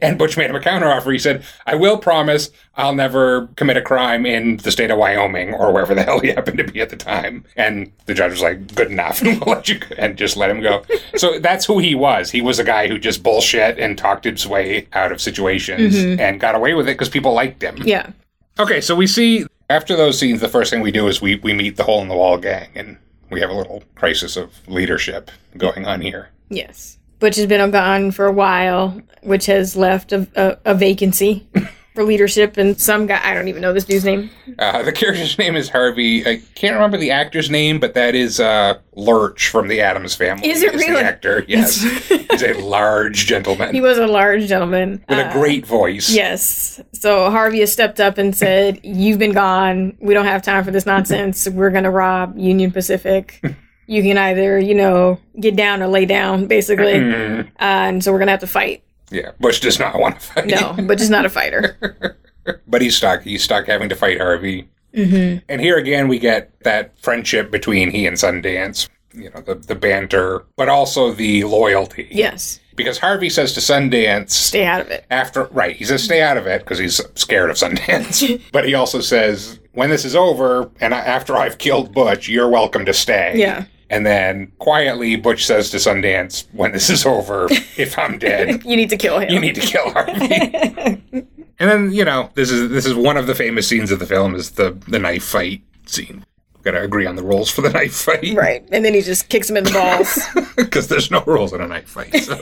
[0.00, 1.12] and Butch made him a counteroffer.
[1.12, 5.52] He said, I will promise I'll never commit a crime in the state of Wyoming
[5.52, 7.44] or wherever the hell he happened to be at the time.
[7.56, 9.20] And the judge was like, good enough.
[9.22, 10.84] we'll let you go, and just let him go.
[11.16, 12.30] So that's who he was.
[12.30, 16.20] He was a guy who just bullshit and talked his way out of situations mm-hmm.
[16.20, 17.78] and got away with it because people liked him.
[17.78, 18.12] Yeah.
[18.60, 21.52] Okay, so we see after those scenes, the first thing we do is we, we
[21.52, 22.96] meet the hole in the wall gang and
[23.28, 26.28] we have a little crisis of leadership going on here.
[26.52, 26.98] Yes.
[27.18, 31.46] Butch has been gone for a while, which has left a, a, a vacancy
[31.94, 32.56] for leadership.
[32.56, 34.28] And some guy, I don't even know this dude's name.
[34.58, 36.26] Uh, the character's name is Harvey.
[36.26, 40.48] I can't remember the actor's name, but that is uh, Lurch from the Addams Family.
[40.48, 41.00] Is it the really?
[41.00, 41.44] actor?
[41.46, 45.04] Yes, he's a large gentleman He was a large gentleman.
[45.08, 46.10] with a great voice.
[46.10, 46.80] Yes.
[46.92, 49.96] So Harvey has stepped up and said, You've been gone.
[50.00, 51.48] We don't have time for this nonsense.
[51.48, 53.40] We're going to rob Union Pacific.
[53.92, 56.94] You can either, you know, get down or lay down, basically.
[56.94, 58.82] uh, and so we're going to have to fight.
[59.10, 60.46] Yeah, Butch does not want to fight.
[60.46, 62.16] No, butch is not a fighter.
[62.66, 63.22] but he's stuck.
[63.22, 64.68] He's stuck having to fight Harvey.
[64.94, 65.38] Mm-hmm.
[65.50, 68.88] And here again, we get that friendship between he and Sundance.
[69.14, 72.08] You know, the the banter, but also the loyalty.
[72.10, 72.58] Yes.
[72.74, 75.04] Because Harvey says to Sundance, Stay out of it.
[75.10, 78.72] after right he says stay out of it because he's scared of sundance but he
[78.72, 82.94] also says when this is over and I, after i've killed butch you're welcome to
[82.94, 83.66] stay Yeah.
[83.92, 88.76] And then quietly butch says to sundance when this is over if i'm dead You
[88.76, 89.30] need to kill him.
[89.30, 91.02] you need to kill harvey
[91.60, 94.06] and then you know this is this is one of the famous scenes of the
[94.06, 96.24] film is the the knife fight scene
[96.62, 98.66] gotta agree on the rules for the knife fight right.
[98.70, 100.16] And then he just kicks him in the balls.
[100.56, 102.14] because there's no rules in a knife fight.
[102.22, 102.38] So.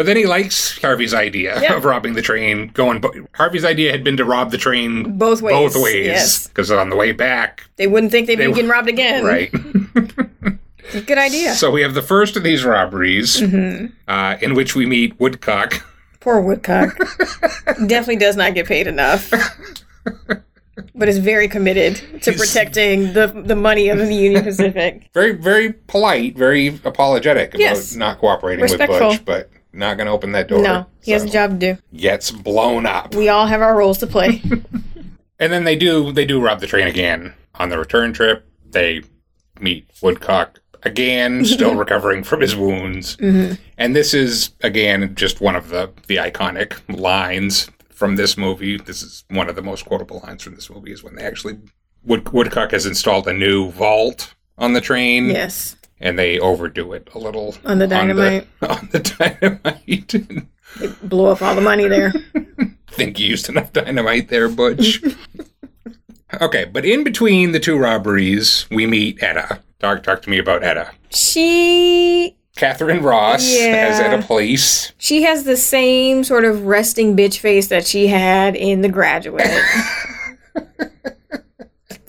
[0.00, 1.74] But then he likes Harvey's idea Yeah.
[1.76, 2.68] of robbing the train.
[2.72, 6.46] Going, bo- Harvey's idea had been to rob the train Both ways, Both ways, yes.
[6.46, 9.24] because on the way back, they wouldn't think they'd be They- getting robbed again.
[9.26, 9.52] right.
[11.06, 11.52] Good idea.
[11.52, 13.88] so we have the first of these robberies, Mm-hmm.
[14.08, 15.84] uh, in which we meet Woodcock.
[16.20, 16.96] Poor Woodcock.
[17.86, 19.30] Definitely does not get paid enough.
[20.94, 25.10] But is very committed to He's- protecting the the money of the Union Pacific.
[25.14, 27.94] Very, very polite, very apologetic about Yes.
[27.94, 29.08] not cooperating Respectful.
[29.10, 30.62] with Butch, but not going to open that door.
[30.62, 31.82] No, he has a job to do.
[31.96, 33.14] Gets blown up.
[33.14, 34.42] We all have our roles to play.
[35.40, 38.46] And then they do they do rob the train again on the return trip.
[38.70, 39.02] They
[39.58, 43.16] meet Woodcock again, still recovering from his wounds.
[43.16, 43.54] Mm-hmm.
[43.78, 48.76] And this is again just one of the the iconic lines from this movie.
[48.76, 51.58] This is one of the most quotable lines from this movie is when they actually
[52.04, 55.26] Wood, Woodcock has installed a new vault on the train.
[55.30, 55.74] yes.
[56.00, 58.46] And they overdo it a little On the dynamite.
[58.62, 60.14] On the, dynamite.
[60.78, 62.12] They blow up all the money there.
[62.90, 65.02] think you used enough dynamite there, Butch.
[66.40, 69.60] okay, but in between the two robberies, we meet Etta.
[69.78, 70.90] Talk, talk to me about Etta.
[71.10, 73.88] She Katharine Ross Yeah.
[73.90, 74.92] as Etta Place.
[74.98, 79.48] she has the same sort of resting bitch face that she had in The Graduate.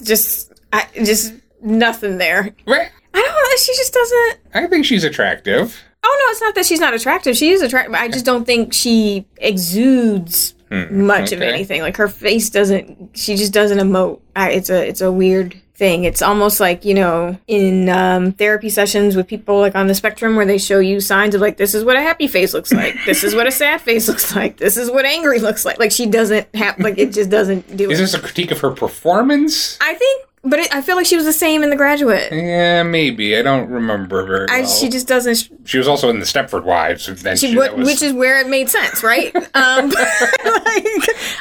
[0.04, 2.54] just I just nothing there.
[2.68, 2.90] Right.
[3.14, 3.58] I don't know.
[3.58, 5.82] She just doesn't I think she's attractive.
[6.04, 7.38] Oh no, it's not that she's not attractive.
[7.38, 7.94] She is attractive.
[7.94, 11.82] I just don't think she exudes much of anything.
[11.82, 13.16] Like her face doesn't.
[13.18, 14.22] She just doesn't emote.
[14.36, 16.04] I, it's a it's a weird thing.
[16.04, 20.36] It's almost like, you know, in um, therapy sessions with people like on the spectrum
[20.36, 22.96] where they show you signs of like, this is what a happy face looks like.
[23.08, 24.58] this is what a sad face looks like.
[24.58, 25.80] This is what angry looks like.
[25.80, 28.04] Like she doesn't have, like it just doesn't do Is it.
[28.04, 29.80] this a critique of her performance?
[29.82, 32.32] I think, but it, I feel like she was the same in The Graduate.
[32.32, 33.38] Yeah, maybe.
[33.38, 34.68] I don't remember very well.
[34.68, 35.50] She just doesn't.
[35.66, 37.06] She was also in the Stepford Wives.
[37.22, 39.34] Then She, she, what, was, which is where it made sense, right?
[39.36, 39.44] um,
[39.90, 39.96] like,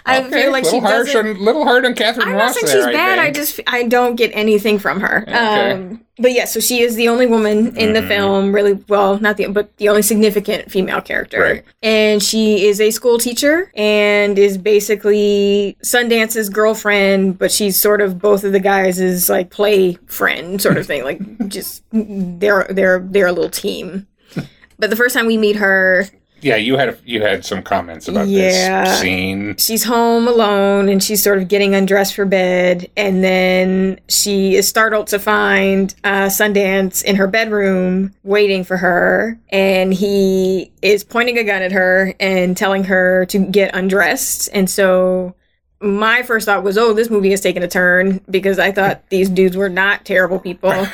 [0.04, 1.40] I okay, feel like she little doesn't.
[1.40, 2.88] little hard on Katharine I'm Ross saying there.
[2.88, 3.18] she's bad.
[3.18, 3.36] I, think.
[3.36, 5.22] just I don't get anything from her.
[5.26, 5.70] Okay.
[5.72, 8.08] Um, but yeah, so she is the only woman in the mm-hmm.
[8.08, 11.40] film, really well, not the but the only significant female character.
[11.40, 11.64] Right.
[11.82, 18.18] And she is a school teacher and is basically Sundance's girlfriend, but she's sort of
[18.18, 21.04] both of the guys' like play friend sort of thing.
[21.04, 24.06] Like just they're they're they're a little team.
[24.78, 26.06] But the first time we meet her,
[26.42, 28.84] yeah, you had you had some comments about Yeah.
[28.84, 29.56] this scene.
[29.58, 34.68] she's home alone and she's sort of getting undressed for bed and then she is
[34.68, 41.38] startled to find uh, sundance in her bedroom waiting for her and he is pointing
[41.38, 45.34] a gun at her and telling her to get undressed and so
[45.82, 49.28] my first thought was oh this movie has taken a turn because i thought these
[49.30, 50.70] dudes were not terrible people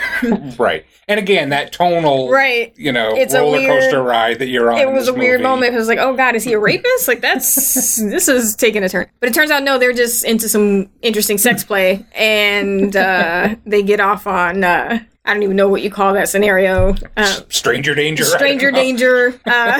[0.59, 0.84] Right.
[1.09, 2.72] And again, that tonal, Right.
[2.76, 4.78] you know, It's a roller weird- coaster ride that you're on.
[4.78, 5.72] it was a this weird moment.
[5.72, 7.07] It was like, oh god, is he a rapist?
[7.07, 7.55] Like that's
[7.97, 9.07] this is taking a turn.
[9.20, 13.82] But it turns out no, they're just into some interesting sex play, and uh, they
[13.84, 16.97] get off on uh, I don't even know what you call that scenario.
[17.16, 18.24] Uh, Stranger danger.
[18.24, 19.78] Stranger danger uh,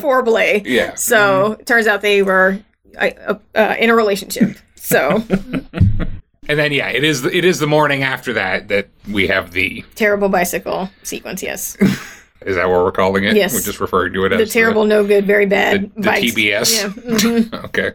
[0.00, 0.62] foreplay.
[0.64, 0.94] Yeah.
[0.94, 2.58] So it turns out they were
[2.98, 4.56] uh, uh, in a relationship.
[4.76, 5.22] So
[6.48, 9.52] And then yeah, it is the, it is the morning after that that we have
[9.52, 11.42] the terrible bicycle sequence.
[11.42, 11.76] Yes,
[12.42, 13.36] is that what we're calling it?
[13.36, 13.52] Yes.
[13.54, 15.92] We're just referring to it as the as terrible, no good, very bad.
[15.94, 16.08] the, the.
[16.10, 16.82] TBS.
[16.82, 16.88] Yeah.
[17.50, 17.64] mhm.
[17.66, 17.92] okay.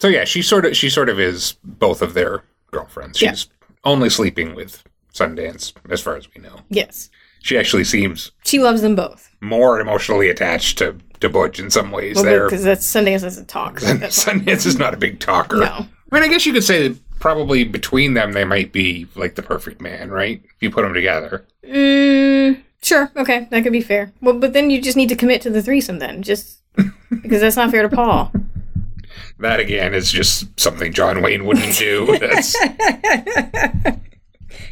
[0.00, 3.20] so yeah, she sort of she sort of is both of their girlfriends.
[3.22, 3.30] Yeah.
[3.32, 3.48] She's
[3.84, 4.82] only sleeping with
[5.14, 6.60] Sundance, as far as we know.
[6.68, 7.10] Yes,
[7.42, 9.30] She actually seems she loves them both.
[9.40, 12.16] more emotionally attached to, to Butch in some ways.
[12.16, 13.80] Well, there, because that's Sundance doesn't talk.
[13.80, 14.34] so that's why.
[14.34, 15.56] Sundance is not a big talker.
[15.58, 15.86] No.
[16.10, 19.34] I mean, I guess you could say that probably between them they might be like
[19.34, 20.40] the perfect man, right?
[20.44, 21.44] If you put them together.
[21.64, 23.10] Mm, sure.
[23.16, 24.12] Okay, that could be fair.
[24.20, 26.60] Well, but then you just need to commit to the threesome then, just
[27.10, 28.32] because that's not fair to Paul.
[29.40, 32.18] That again is just something John Wayne wouldn't do.
[32.18, 32.56] That's,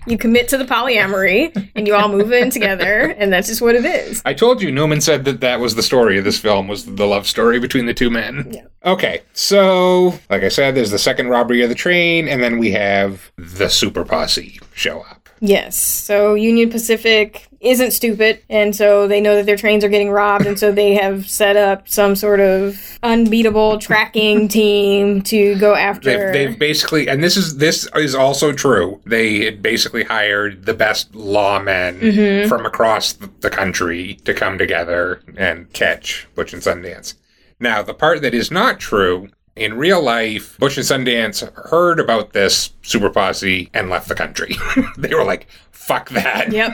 [0.07, 3.75] You commit to the polyamory, and you all move in together, and that's just what
[3.75, 4.23] it is.
[4.25, 7.07] I told you, Newman said that that was the story of this film was the
[7.07, 8.49] love story between the two men.
[8.51, 8.67] Yeah.
[8.85, 12.71] Okay, so like I said, there's the second robbery of the train, and then we
[12.73, 15.29] have the super posse show up.
[15.41, 15.77] Yes.
[15.77, 20.47] So Union Pacific isn't stupid, and so they know that their trains are getting robbed,
[20.47, 26.33] and so they have set up some sort of unbeatable tracking team to go after.
[26.33, 29.01] They've, they've basically, and this is this is also true.
[29.05, 32.49] They basically hired the best lawmen mm-hmm.
[32.49, 37.15] from across the, the country to come together and catch Butch and Sundance.
[37.59, 39.29] Now, the part that is not true.
[39.57, 44.55] In real life, Butch and Sundance heard about this super posse and left the country.
[44.99, 46.53] they were like, fuck that.
[46.53, 46.73] Yep.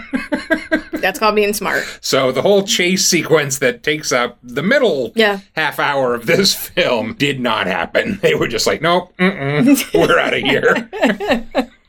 [1.01, 1.85] That's called being smart.
[2.01, 5.41] So the whole chase sequence that takes up the middle Yeah.
[5.55, 8.19] half hour of this film did not happen.
[8.21, 10.91] They were just like, nope, mm-mm, we're out of here.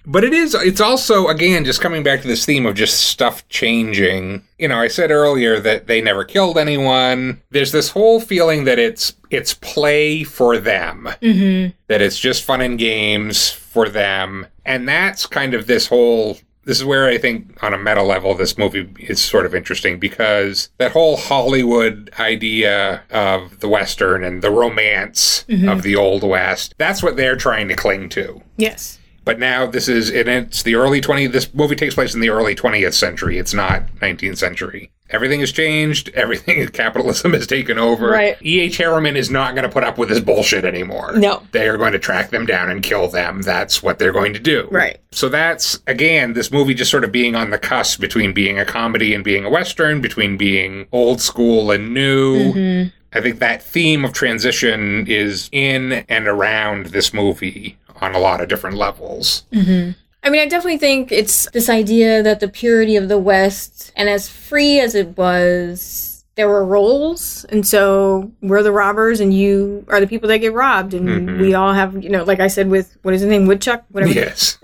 [0.06, 3.48] But it is, it's also, again, just coming back to this theme of just stuff
[3.50, 4.44] changing.
[4.58, 7.42] You know, I said earlier that they never killed anyone.
[7.52, 11.10] There's this whole feeling that it's, it's play for them.
[11.22, 11.72] Mm-hmm.
[11.88, 14.48] That it's just fun and games for them.
[14.66, 18.34] And that's kind of this whole this is where I think on a meta level
[18.36, 24.42] this movie is sort of interesting because that whole Hollywood idea of the western and
[24.42, 25.68] the romance mm-hmm.
[25.68, 28.42] of the old west that's what they're trying to cling to.
[28.58, 29.00] Yes.
[29.26, 32.30] But now this is and it's the early 20 this movie takes place in the
[32.30, 33.38] early 20th century.
[33.38, 34.92] It's not 19th century.
[35.10, 36.10] Everything has changed.
[36.16, 38.10] Everything capitalism has taken over.
[38.10, 38.38] Right.
[38.44, 38.78] E.H.
[38.78, 41.14] Harriman is not going to put up with this bullshit anymore.
[41.16, 41.44] No.
[41.52, 43.42] They are going to track them down and kill them.
[43.42, 44.68] That's what they're going to do.
[44.72, 45.00] Right.
[45.12, 48.66] So that's again this movie just sort of being on the cusp between being a
[48.66, 52.90] comedy and being a western, between being old school and new.
[53.16, 58.42] I think that theme of transition is in and around this movie on a lot
[58.42, 59.44] of different levels.
[59.52, 59.92] Mm-hmm.
[60.24, 64.10] I mean, I definitely think it's this idea that the purity of the West, and
[64.10, 69.86] as free as it was, there were roles, and so we're the robbers, and you
[69.88, 71.40] are the people that get robbed, and Mhm.
[71.40, 74.14] we all have, you know, like I said with what is his name, Woodchuck, whatever.
[74.14, 74.58] Yes.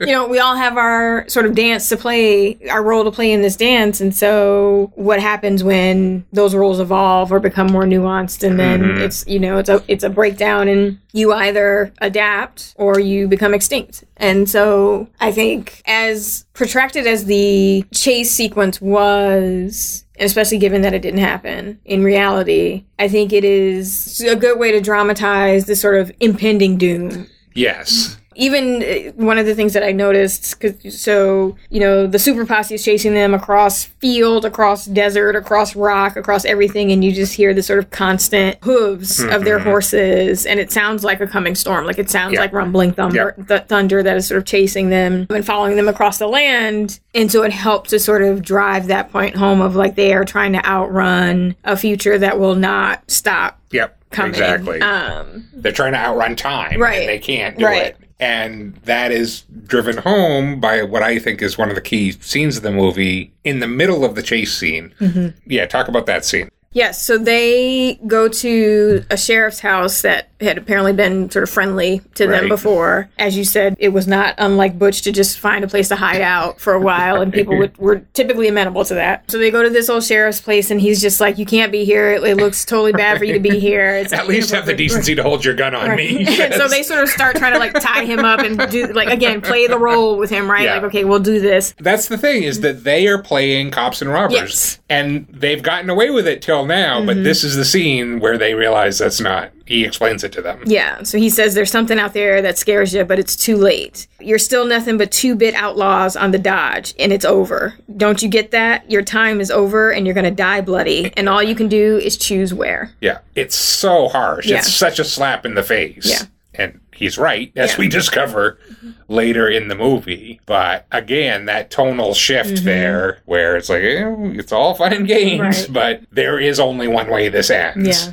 [0.00, 3.32] you know, we all have our sort of dance to play, our role to play
[3.32, 4.00] in this dance.
[4.00, 8.98] And so what happens when those roles evolve or become more nuanced and then Mhm.
[9.00, 13.52] it's, you know, it's a it's a breakdown and you either adapt or you become
[13.54, 14.04] extinct.
[14.16, 21.02] And so I think as protracted as the chase sequence was, especially given that it
[21.02, 25.96] didn't happen in reality, I think it is a good way to dramatize this sort
[25.96, 28.16] of impending doom Yes.
[28.36, 32.46] Even uh, one of the things that I noticed, cause, so you know, the super
[32.46, 37.32] posse is chasing them across field, across desert, across rock, across everything, and you just
[37.34, 41.54] hear the sort of constant hooves of their horses, and it sounds like a coming
[41.54, 42.40] storm, like it sounds Yeah.
[42.40, 46.18] like rumbling thunder, th- thunder that is sort of chasing them and following them across
[46.18, 49.96] the land, and so it helps to sort of drive that point home of like
[49.96, 53.96] they are trying to outrun a future that will not stop Yep.
[54.10, 54.30] Coming.
[54.30, 54.80] Exactly.
[54.80, 57.00] Um, They're trying to outrun time, Right.
[57.00, 57.82] and they can't do Right.
[57.86, 57.96] it.
[58.18, 62.58] And that is driven home by what I think is one of the key scenes
[62.58, 64.92] of the movie in the middle of the chase scene.
[65.00, 65.28] Mm-hmm.
[65.46, 66.50] Yeah, talk about that scene.
[66.72, 72.00] Yes, so they go to a sheriff's house that had apparently been sort of friendly
[72.14, 73.08] to them before.
[73.18, 76.20] As you said, it was not unlike Butch to just find a place to hide
[76.20, 79.30] out for a while, and people would, were typically amenable to that.
[79.30, 81.84] So they go to this old sheriff's place, and he's just like, "You can't be
[81.84, 82.12] here.
[82.12, 83.96] It, it looks totally bad for you to be here.
[84.00, 86.24] It's At least have the decency to hold your gun on me.
[86.40, 89.08] and so they sort of start trying to like tie him up and do like
[89.08, 90.64] again play the role with him, right?
[90.64, 90.74] Yeah.
[90.74, 91.74] Like, okay, we'll do this.
[91.78, 94.80] That's the thing is that they are playing cops and robbers, Yes.
[94.88, 96.98] and they've gotten away with it till now.
[96.98, 97.06] Mm-hmm.
[97.06, 99.50] But this is the scene where they realize that's not.
[99.70, 100.60] He explains it to them.
[100.66, 104.08] Yeah, so he says there's something out there that scares you, but it's too late.
[104.18, 107.74] You're still nothing but two bit outlaws on the Dodge, and it's over.
[107.96, 108.90] Don't you get that?
[108.90, 112.16] Your time is over, and you're gonna die bloody, and all you can do is
[112.16, 112.90] choose where.
[113.00, 114.46] Yeah, it's so harsh.
[114.46, 114.56] Yeah.
[114.58, 116.04] It's such a slap in the face.
[116.04, 116.26] Yeah.
[116.56, 117.78] And he's right, as Yeah.
[117.78, 118.58] we discover
[119.06, 120.40] later in the movie.
[120.46, 124.02] But again, that tonal shift there, where it's like, eh,
[124.34, 125.72] it's all fun and games, Mm-hmm.
[125.74, 126.00] Right.
[126.00, 128.06] but there is only one way this ends.
[128.08, 128.12] Yeah.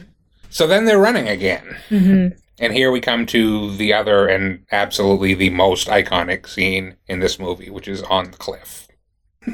[0.49, 1.77] So then they're running again.
[1.89, 2.37] Mm-hmm.
[2.59, 7.39] And here we come to the other and absolutely the most iconic scene in this
[7.39, 8.87] movie, which is on the cliff.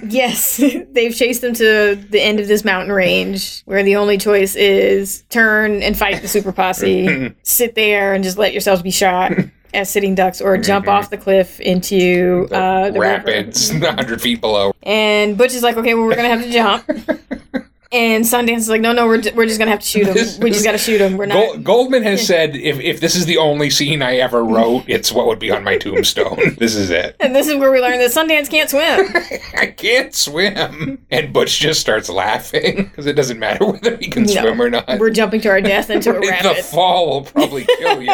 [0.08, 0.58] Yes,
[0.92, 5.24] they've chased them to the end of this mountain range where the only choice is
[5.30, 9.34] turn and fight the super posse, sit there and just let yourselves be shot
[9.74, 13.26] as sitting ducks, or jump off the cliff into uh, the river.
[13.26, 14.74] Rapids, 100 feet below.
[14.84, 17.72] And Butch is like, okay, well, we're gonna have to jump.
[17.94, 20.16] And Sundance is like, no, no, we're, we're just gonna have to shoot him.
[20.44, 21.16] We just gotta shoot him.
[21.18, 21.36] We're not.
[21.36, 25.12] Gol- Goldman has said if, if this is the only scene I ever wrote, it's
[25.12, 26.56] what would be on my tombstone.
[26.58, 27.16] this is it.
[27.20, 29.08] and this is where we learn that Sundance can't swim.
[29.58, 31.06] I can't swim.
[31.12, 34.34] And Butch just starts laughing because it doesn't matter whether he can No.
[34.42, 35.00] swim or not.
[35.00, 38.12] we're jumping to our death into a the fall will probably kill you.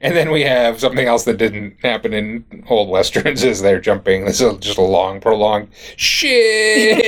[0.00, 4.24] And then we have something else that didn't happen in old westerns is they're jumping.
[4.24, 6.98] This is just a long, prolonged shit.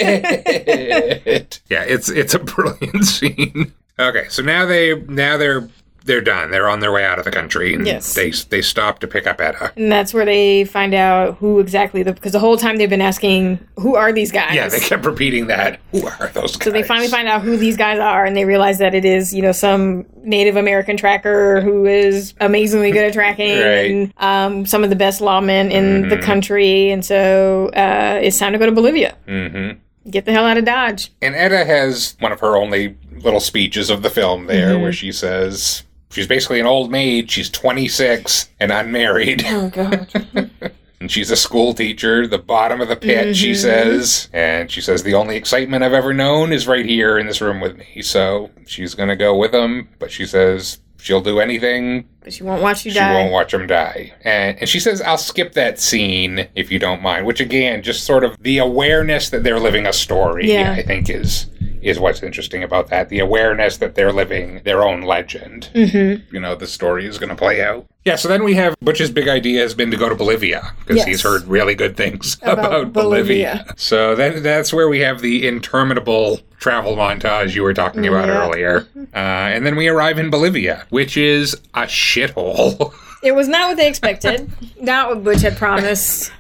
[1.68, 3.72] yeah, it's it's a brilliant scene.
[3.98, 5.68] Okay, so now they now they're
[6.04, 6.50] they're done.
[6.50, 7.74] They're on their way out of the country.
[7.74, 8.14] And Yes.
[8.14, 9.72] They they stop to pick up Etta.
[9.76, 13.00] And that's where they find out who exactly the because the whole time they've been
[13.02, 14.54] asking who are these guys.
[14.54, 15.80] Yeah, they kept repeating that.
[15.92, 16.64] Who are those guys?
[16.64, 19.34] So they finally find out who these guys are, and they realize that it is,
[19.34, 23.90] you know, some Native American tracker who is amazingly good at tracking, Right.
[23.90, 26.22] and um, some of the best lawmen in the Mhm.
[26.22, 26.90] country.
[26.90, 29.14] And so uh, it's time to go to Bolivia.
[29.26, 29.70] hmm
[30.08, 31.12] Get the hell out of Dodge.
[31.20, 34.82] And Etta has one of her only little speeches of the film there Mm-hmm.
[34.82, 37.30] where she says she's basically an old maid.
[37.30, 39.44] She's 26 and unmarried.
[39.46, 40.50] Oh God.
[41.02, 43.58] And she's a school teacher, the bottom of the pit, she Mm-hmm.
[43.62, 44.28] says.
[44.34, 47.58] And she says, the only excitement I've ever known is right here in this room
[47.58, 48.02] with me.
[48.02, 52.42] So she's going to go with him, but she says she'll do anything but she
[52.42, 53.12] won't watch you she die.
[53.12, 54.12] She won't watch him die.
[54.24, 58.04] And, and she says, I'll skip that scene if you don't mind, which again, just
[58.04, 60.72] sort of the awareness that they're living a story, Yeah.
[60.72, 61.46] I think is
[61.82, 63.08] is what's interesting about that.
[63.08, 65.70] The awareness that they're living their own legend.
[65.74, 66.34] Mm-hmm.
[66.34, 67.86] You know, the story is going to play out.
[68.04, 70.96] Yeah, so then we have Butch's big idea has been to go to Bolivia because
[70.96, 71.06] Yes.
[71.06, 73.52] he's heard really good things About about, Bolivia.
[73.56, 73.74] Bolivia.
[73.76, 78.46] So then that's where we have the interminable travel montage you were talking about Yeah.
[78.46, 78.86] earlier.
[79.14, 79.18] Uh,
[79.54, 82.94] and then we arrive in Bolivia, which is a shithole.
[83.22, 84.50] It was not what they expected.
[84.80, 86.32] not what Butch had promised.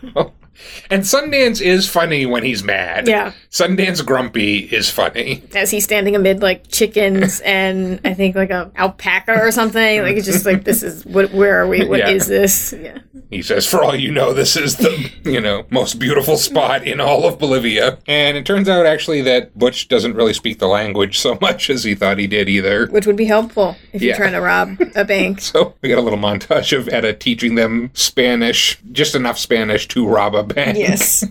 [0.90, 3.06] And Sundance is funny when he's mad.
[3.08, 3.32] Yeah.
[3.50, 5.42] Sundance Grumpy is funny.
[5.54, 10.02] As he's standing amid like chickens and I think like a alpaca or something.
[10.02, 11.86] Like it's just like this is what where are we?
[11.86, 12.38] What is Yeah.
[12.38, 12.72] this?
[12.80, 12.98] Yeah.
[13.30, 17.00] He says, For all you know, this is the, you know, most beautiful spot in
[17.00, 17.98] all of Bolivia.
[18.08, 21.84] And it turns out actually that Butch doesn't really speak the language so much as
[21.84, 22.88] he thought he did either.
[22.88, 24.08] Which would be helpful if Yeah.
[24.08, 25.40] you're trying to rob a bank.
[25.50, 30.06] So we got a little montage of Etta teaching them Spanish, just enough Spanish to
[30.06, 30.78] rob a bank.
[30.78, 31.24] Yes.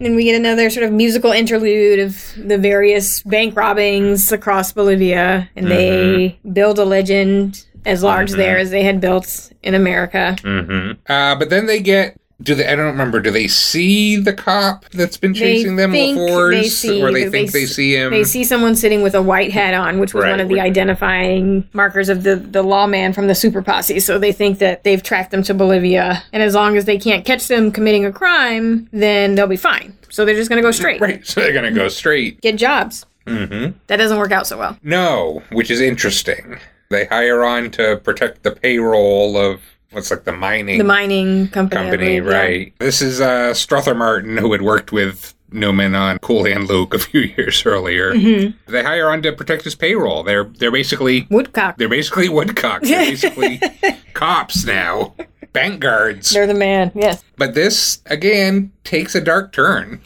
[0.00, 5.48] and we get another sort of musical interlude of the various bank robbings across Bolivia,
[5.56, 10.36] and they build a legend as large there as they had built in America.
[10.42, 12.16] hmm Uh, but then they get.
[12.40, 12.68] Do they?
[12.68, 13.18] I don't remember.
[13.18, 17.30] Do they see the cop that's been chasing them before, they see- or they they
[17.30, 18.12] think they, s- see him?
[18.12, 20.60] They see someone sitting with a white hat on, which was Right, one of the
[20.60, 23.98] identifying markers of the, the lawman from the super posse.
[24.00, 27.24] So they think that they've tracked them to Bolivia, and as long as they can't
[27.24, 29.96] catch them committing a crime, then they'll be fine.
[30.08, 31.26] So they're just going to go straight, right.
[31.26, 32.40] So they're gonna go straight.
[32.40, 33.04] get jobs.
[33.26, 33.76] Mm-hmm.
[33.88, 34.78] That doesn't work out so well.
[34.82, 36.58] No, which is interesting.
[36.88, 39.60] They hire on to protect the payroll of
[39.90, 42.38] what's like the mining The mining company, company, believe, yeah.
[42.38, 42.74] right?
[42.78, 46.98] This is uh, Strother Martin, who had worked with Newman on Cool Hand Luke a
[47.08, 48.12] few years earlier.
[48.12, 48.70] Mm-hmm.
[48.70, 50.22] They hire on to protect his payroll.
[50.22, 51.78] They're they're basically Woodcock.
[51.78, 52.88] they're basically woodcocks.
[52.88, 53.60] They're basically
[54.14, 55.14] cops now,
[55.52, 56.30] bank guards.
[56.30, 56.92] They're the man.
[56.94, 60.00] Yes, But this again takes a dark turn.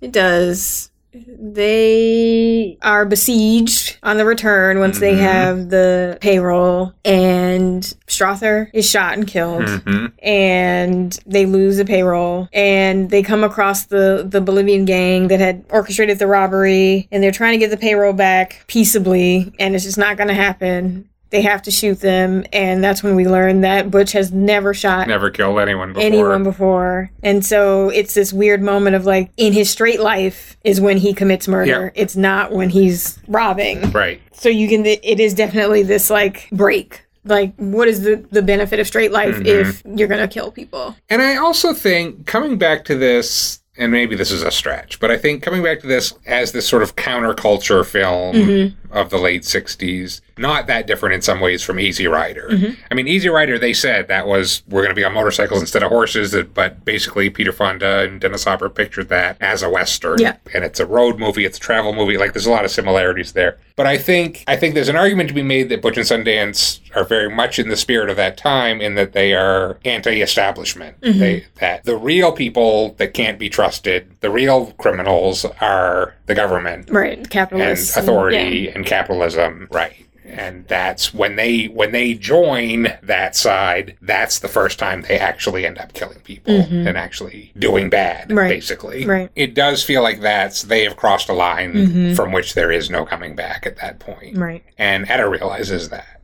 [0.00, 0.90] it does.
[1.38, 9.14] They are besieged on the return once they have the payroll, and Strother is shot
[9.14, 9.64] and killed.
[9.64, 10.12] Mhm.
[10.22, 15.64] and they lose the payroll and they come across the the Bolivian gang that had
[15.70, 19.98] orchestrated the robbery and they're trying to get the payroll back peaceably and it's just
[19.98, 21.08] not going to happen.
[21.30, 25.08] They have to shoot them and that's when we learn that Butch has never shot
[25.08, 26.06] Never killed anyone before.
[26.06, 27.10] anyone before.
[27.22, 31.12] And so it's this weird moment of like in his straight life is when he
[31.12, 31.92] commits murder.
[31.94, 32.00] Yeah.
[32.02, 33.90] It's not when he's robbing.
[33.90, 34.20] Right.
[34.32, 37.02] So you can it is definitely this like break.
[37.24, 39.46] Like what is the the benefit of straight life Mm-hmm.
[39.46, 40.94] if you're going to kill people?
[41.10, 45.10] And I also think coming back to this, and maybe this is a stretch, but
[45.10, 48.92] I think coming back to this as this sort of counterculture film Mm-hmm.
[48.96, 52.48] of the late 60s, not that different in some ways from Easy Rider.
[52.50, 52.80] Mm-hmm.
[52.90, 55.82] I mean, Easy Rider, they said that was, we're going to be on motorcycles instead
[55.82, 60.18] of horses, that- but basically Peter Fonda and Dennis Hopper pictured that as a Western.
[60.20, 60.36] Yeah.
[60.54, 63.32] And it's a road movie, it's a travel movie, like there's a lot of similarities
[63.32, 63.58] there.
[63.76, 66.80] But I think, I think there's an argument to be made that Butch and Sundance
[66.94, 71.00] are very much in the spirit of that time in that they are anti-establishment.
[71.00, 71.18] Mm-hmm.
[71.18, 76.90] They that the real people that can't be trusted, the real criminals are the government
[76.90, 77.96] Right, and capitalists.
[77.96, 78.72] authority yeah.
[78.74, 79.92] and capitalism, right?
[80.28, 85.64] And that's when they when they join that side, that's the first time they actually
[85.64, 88.38] end up killing people and actually doing bad, Mm-hmm.
[88.38, 88.48] Right.
[88.48, 89.04] basically.
[89.06, 89.26] Right.
[89.26, 89.32] Mm-hmm.
[89.40, 93.04] It does feel like that's they have crossed a line from which there is no
[93.06, 94.36] coming back at that point.
[94.36, 94.64] Right.
[94.78, 96.20] And Etta realizes that.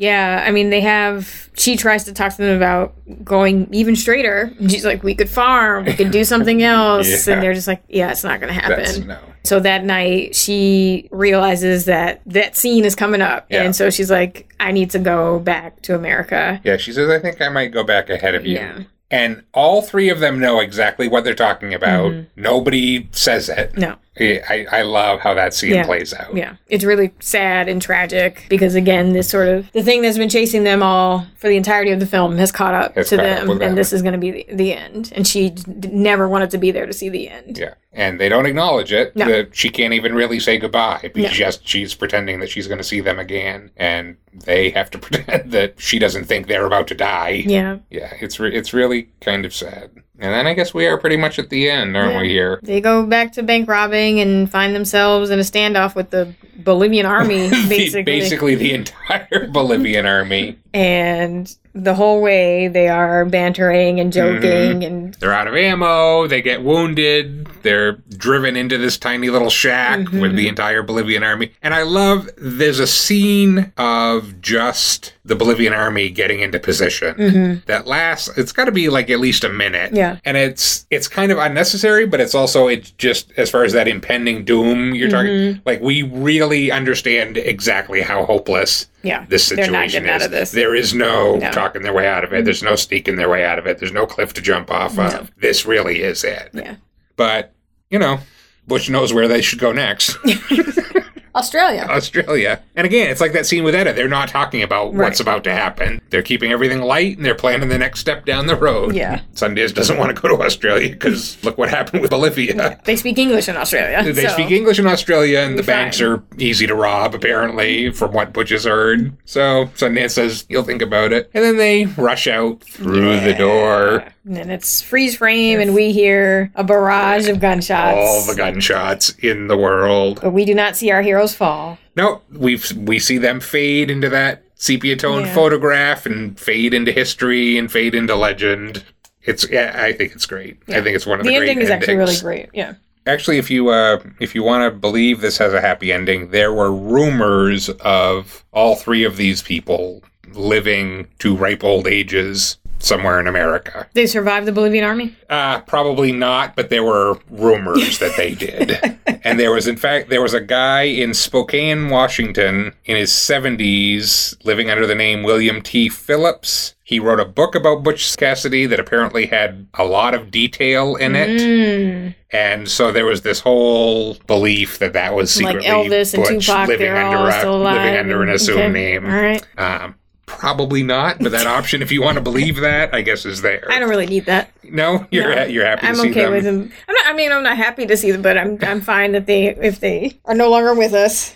[0.00, 1.50] Yeah, I mean, they have.
[1.56, 4.52] She tries to talk to them about going even straighter.
[4.68, 5.86] She's like, "We could farm.
[5.86, 7.34] We could do something else." Yeah.
[7.34, 9.18] And they're just like, "Yeah, it's not going to That's happen." no.
[9.48, 13.62] So that night, she realizes that that scene is coming up, Yeah.
[13.62, 17.18] and so she's like, "I need to go back to America." Yeah, she says, I
[17.18, 18.56] think I might go back ahead of you.
[18.56, 18.78] Yeah.
[19.10, 22.12] And all three of them know exactly what they're talking about.
[22.12, 22.42] Mm-hmm.
[22.42, 23.76] Nobody says it.
[23.78, 23.94] No.
[24.20, 25.84] I, I love how that scene Yeah.
[25.84, 26.34] plays out.
[26.34, 30.28] Yeah, it's really sad and tragic because again, this sort of the thing that's been
[30.28, 33.26] chasing them all for the entirety of the film has caught up Has to caught
[33.26, 33.62] up them, them.
[33.62, 35.12] and this is going to be the, the end.
[35.14, 37.58] And she d- never wanted to be there to see the end.
[37.58, 37.74] Yeah.
[37.92, 39.16] And they don't acknowledge it.
[39.16, 39.24] No.
[39.24, 41.36] That she can't even really say goodbye because No.
[41.36, 45.50] just she's pretending that she's going to see them again, and they have to pretend
[45.52, 47.42] that she doesn't think they're about to die.
[47.46, 49.90] Yeah, Yeah, it's re- it's really kind of sad.
[50.20, 52.20] And then I guess we are pretty much at the end, aren't Yeah.
[52.22, 52.28] we?
[52.28, 52.58] Here.
[52.64, 57.06] they go back to bank robbing and find themselves in a standoff with the Bolivian
[57.06, 58.02] army, basically.
[58.02, 60.58] basically the entire Bolivian army.
[60.78, 66.26] And the whole way they are bantering and joking and They're out of ammo.
[66.26, 67.46] They get wounded.
[67.62, 70.20] They're driven into this tiny little shack Mm-hmm.
[70.20, 71.52] with the entire Bolivian army.
[71.62, 77.86] And I love there's a scene of just the Bolivian army getting into position that
[77.86, 78.28] lasts.
[78.38, 79.88] It's got to be like at least a minute.
[79.88, 79.96] Mm-hmm.
[79.96, 80.18] Yeah.
[80.24, 83.88] and it's it's kind of unnecessary, but it's also it's just as far as that
[83.88, 85.52] impending doom you're Mm-hmm.
[85.54, 85.62] talking.
[85.66, 90.10] Like we really understand exactly how hopeless yeah, this situation getting is.
[90.10, 90.50] out of this.
[90.50, 91.50] There is no, No.
[91.52, 92.44] talking their way out of it.
[92.44, 93.78] There's no sneaking their way out of it.
[93.78, 95.30] There's no cliff to jump off of.
[95.36, 96.50] This really is it.
[96.52, 96.76] Yeah.
[97.16, 97.52] But,
[97.90, 98.18] you know,
[98.66, 100.16] Butch knows where they should go next.
[101.38, 101.86] Australia.
[101.88, 102.60] Australia.
[102.76, 103.92] And again, it's like that scene with Etta.
[103.92, 106.00] They're not talking about what's about to happen.
[106.10, 108.94] They're keeping everything light and they're planning the next step down the road.
[108.94, 109.20] Yeah.
[109.34, 112.80] Sundance doesn't want to go to Australia because look what happened with Bolivia.
[112.84, 114.02] They speak English in Australia.
[114.12, 115.74] They so- speak English in Australia, and the Fine.
[115.74, 119.12] banks are easy to rob, apparently, from what Butch has heard.
[119.24, 121.30] So Sundance says you'll think about it.
[121.34, 124.04] And then they rush out through the door.
[124.28, 127.96] And it's freeze frame, and we hear a barrage of gunshots.
[127.98, 130.20] All the gunshots in the world.
[130.22, 131.78] But we do not see our heroes fall.
[131.96, 135.34] No, we we see them fade into that sepia tone Yeah.
[135.34, 138.84] photograph and fade into history and fade into legend.
[139.22, 140.58] It's yeah, I think it's great.
[140.68, 142.48] I think it's one of the, The ending is actually really great.
[142.52, 142.74] Yeah.
[143.06, 146.52] Actually, if you uh, if you want to believe this has a happy ending, there
[146.52, 150.02] were rumors of all three of these people
[150.34, 153.86] living to ripe old ages somewhere in America.
[153.94, 155.16] They survived the Bolivian army?
[155.28, 158.98] Uh, probably not, but there were rumors that they did.
[159.24, 164.36] and there was, in fact, there was a guy in Spokane, Washington, in his 70s,
[164.44, 165.88] living under the name William T.
[165.88, 166.74] Phillips.
[166.82, 171.14] He wrote a book about Butch Cassidy that apparently had a lot of detail in
[171.14, 171.38] it.
[171.38, 172.14] Mm.
[172.30, 176.46] And so there was this whole belief that that was Like secretly Elvis and Butch
[176.46, 178.72] Tupac, living under a, living under an assumed okay.
[178.72, 179.04] name.
[179.04, 179.46] All right.
[179.58, 179.96] Um,
[180.28, 183.66] probably not, but that option, if you want to believe that, I guess is there.
[183.70, 184.50] I don't really need that.
[184.62, 185.36] No, you're No.
[185.36, 186.04] ha- you're happy to see it.
[186.04, 186.32] I'm okay them.
[186.32, 186.72] with them.
[186.88, 187.06] I'm not.
[187.06, 188.58] I mean, I'm not happy to see them, but I'm.
[188.62, 191.34] I'm fine that they, if they are no longer with us.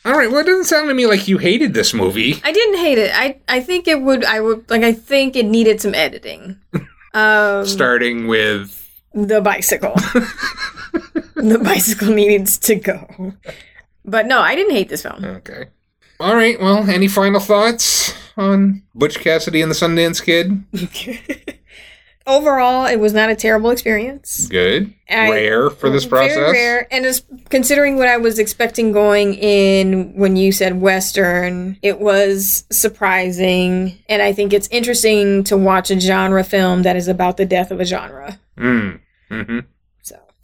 [0.04, 0.30] All right.
[0.30, 2.40] Well, it doesn't sound to me like you hated this movie.
[2.44, 3.10] I didn't hate it.
[3.14, 3.38] I.
[3.48, 4.24] I think it would.
[4.24, 4.82] I would like.
[4.82, 6.58] I think it needed some editing.
[7.14, 9.94] Um, Starting with the bicycle.
[11.34, 13.32] the bicycle needs to go.
[14.04, 15.24] But no, I didn't hate this film.
[15.24, 15.64] okay.
[16.20, 16.58] All right.
[16.60, 20.64] Well, any final thoughts on Butch Cassidy and the Sundance Kid?
[22.28, 24.48] Overall, it was not a terrible experience.
[24.48, 24.92] Good.
[25.08, 26.34] I- Rare for this process.
[26.34, 26.88] Very rare.
[26.92, 32.64] And as considering what I was expecting going in when you said Western, it was
[32.72, 33.96] surprising.
[34.08, 37.70] And I think it's interesting to watch a genre film that is about the death
[37.70, 38.40] of a genre.
[38.58, 38.98] Mm.
[39.30, 39.66] hmm So,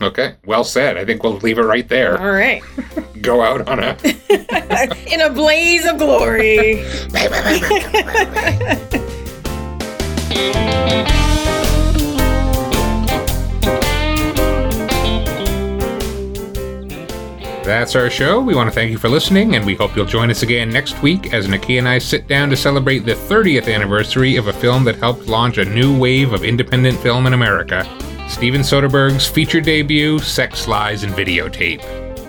[0.02, 0.34] Okay.
[0.44, 0.96] Well said.
[0.96, 2.20] I think we'll leave it right there.
[2.20, 2.62] all right.
[3.22, 3.96] Go out on a.
[5.12, 6.84] in a blaze of glory.
[17.64, 18.40] That's our show.
[18.40, 21.00] We want to thank you for listening, and we hope you'll join us again next
[21.00, 24.82] week as Nikki and I sit down to celebrate the 30th anniversary of a film
[24.84, 27.86] that helped launch a new wave of independent film in America
[28.32, 31.80] Steven Soderbergh's feature debut, Sex, Lies, and Videotape.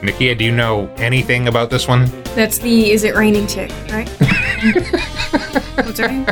[0.01, 2.05] Nakia, do you know anything about this one?
[2.35, 4.07] That's the Is It Raining chick, right?
[5.75, 6.25] What's her name?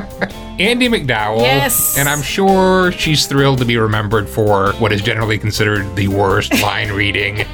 [0.59, 1.39] Andie MacDowell.
[1.39, 1.97] Yes.
[1.97, 6.53] And I'm sure she's thrilled to be remembered for what is generally considered the worst
[6.61, 7.45] line reading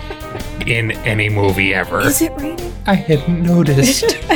[0.66, 2.02] in any movie ever.
[2.02, 2.74] Is it raining?
[2.88, 4.04] I hadn't noticed.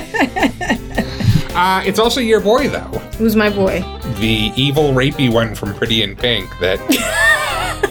[1.55, 2.99] uh, it's also your boy, though.
[3.17, 3.81] Who's my boy?
[4.19, 6.79] The evil, rapey one from Pretty in Pink that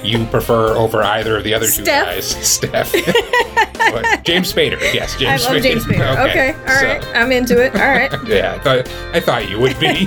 [0.04, 2.34] you prefer over either of the other two guys.
[2.34, 3.66] Steff.
[4.24, 4.78] James Spader.
[4.94, 6.28] Yes, James I love James Spader.
[6.28, 7.02] Okay, all right.
[7.02, 7.74] so- I'm into it.
[7.74, 8.12] All right.
[8.26, 10.06] yeah, I thought, I thought you would be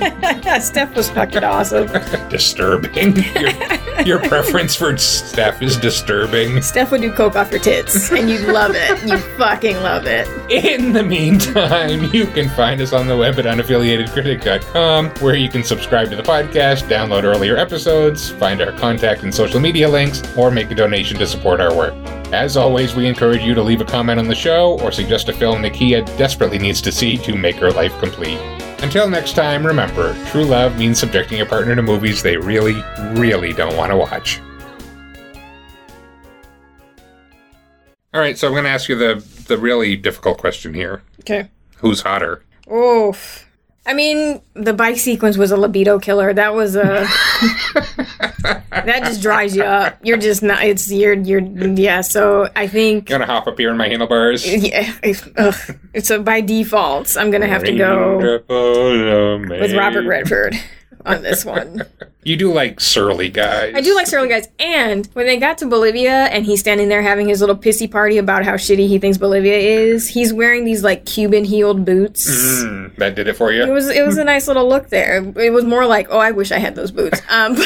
[0.64, 1.86] Steff was fucking awesome.
[2.28, 3.16] disturbing.
[3.34, 6.52] Your, your preference for Steff is disturbing.
[6.56, 9.08] Steff would do coke off your tits, and you'd love it.
[9.08, 10.26] You fucking love it.
[10.50, 15.62] In the meantime, you can find us on the web at unaffiliatedcritic.com, where you can
[15.64, 20.50] subscribe to the podcast, download earlier episodes, find our contact and social media links, or
[20.50, 21.94] make a donation to support our work.
[22.34, 25.32] As always, we encourage you to leave a comment on the show or suggest a
[25.32, 28.40] film Nakia desperately needs to see to make her life complete.
[28.82, 32.74] Until next time, remember, true love means subjecting your partner to movies they really,
[33.12, 34.40] really don't want to watch.
[38.12, 41.02] All right, so I'm going to ask you the, the really difficult question here.
[41.20, 41.50] Okay.
[41.76, 42.42] Who's hotter?
[42.70, 43.43] Oof.
[43.86, 46.32] I mean, the bike sequence was a libido killer.
[46.32, 47.06] That was a.
[48.70, 49.98] that just dries you up.
[50.02, 50.62] You're just not.
[50.64, 52.00] It's you're you're yeah.
[52.00, 54.46] So I think You want to hop up here in my handlebars?
[54.46, 54.94] yeah.
[55.02, 58.16] If, ugh, so by default, I'm gonna have to go
[58.48, 60.54] with Robert Redford
[61.04, 61.82] on this one.
[62.24, 63.74] You do like surly guys.
[63.74, 64.48] I do like Surly Guys.
[64.58, 68.16] And when they got to Bolivia and he's standing there having his little pissy party
[68.16, 72.64] about how shitty he thinks Bolivia is, he's wearing these like Cuban heeled boots.
[72.64, 73.62] Mm, that did it for you.
[73.62, 75.22] It was it was a nice little look there.
[75.38, 77.20] It was more like, oh, I wish I had those boots.
[77.28, 77.56] Um,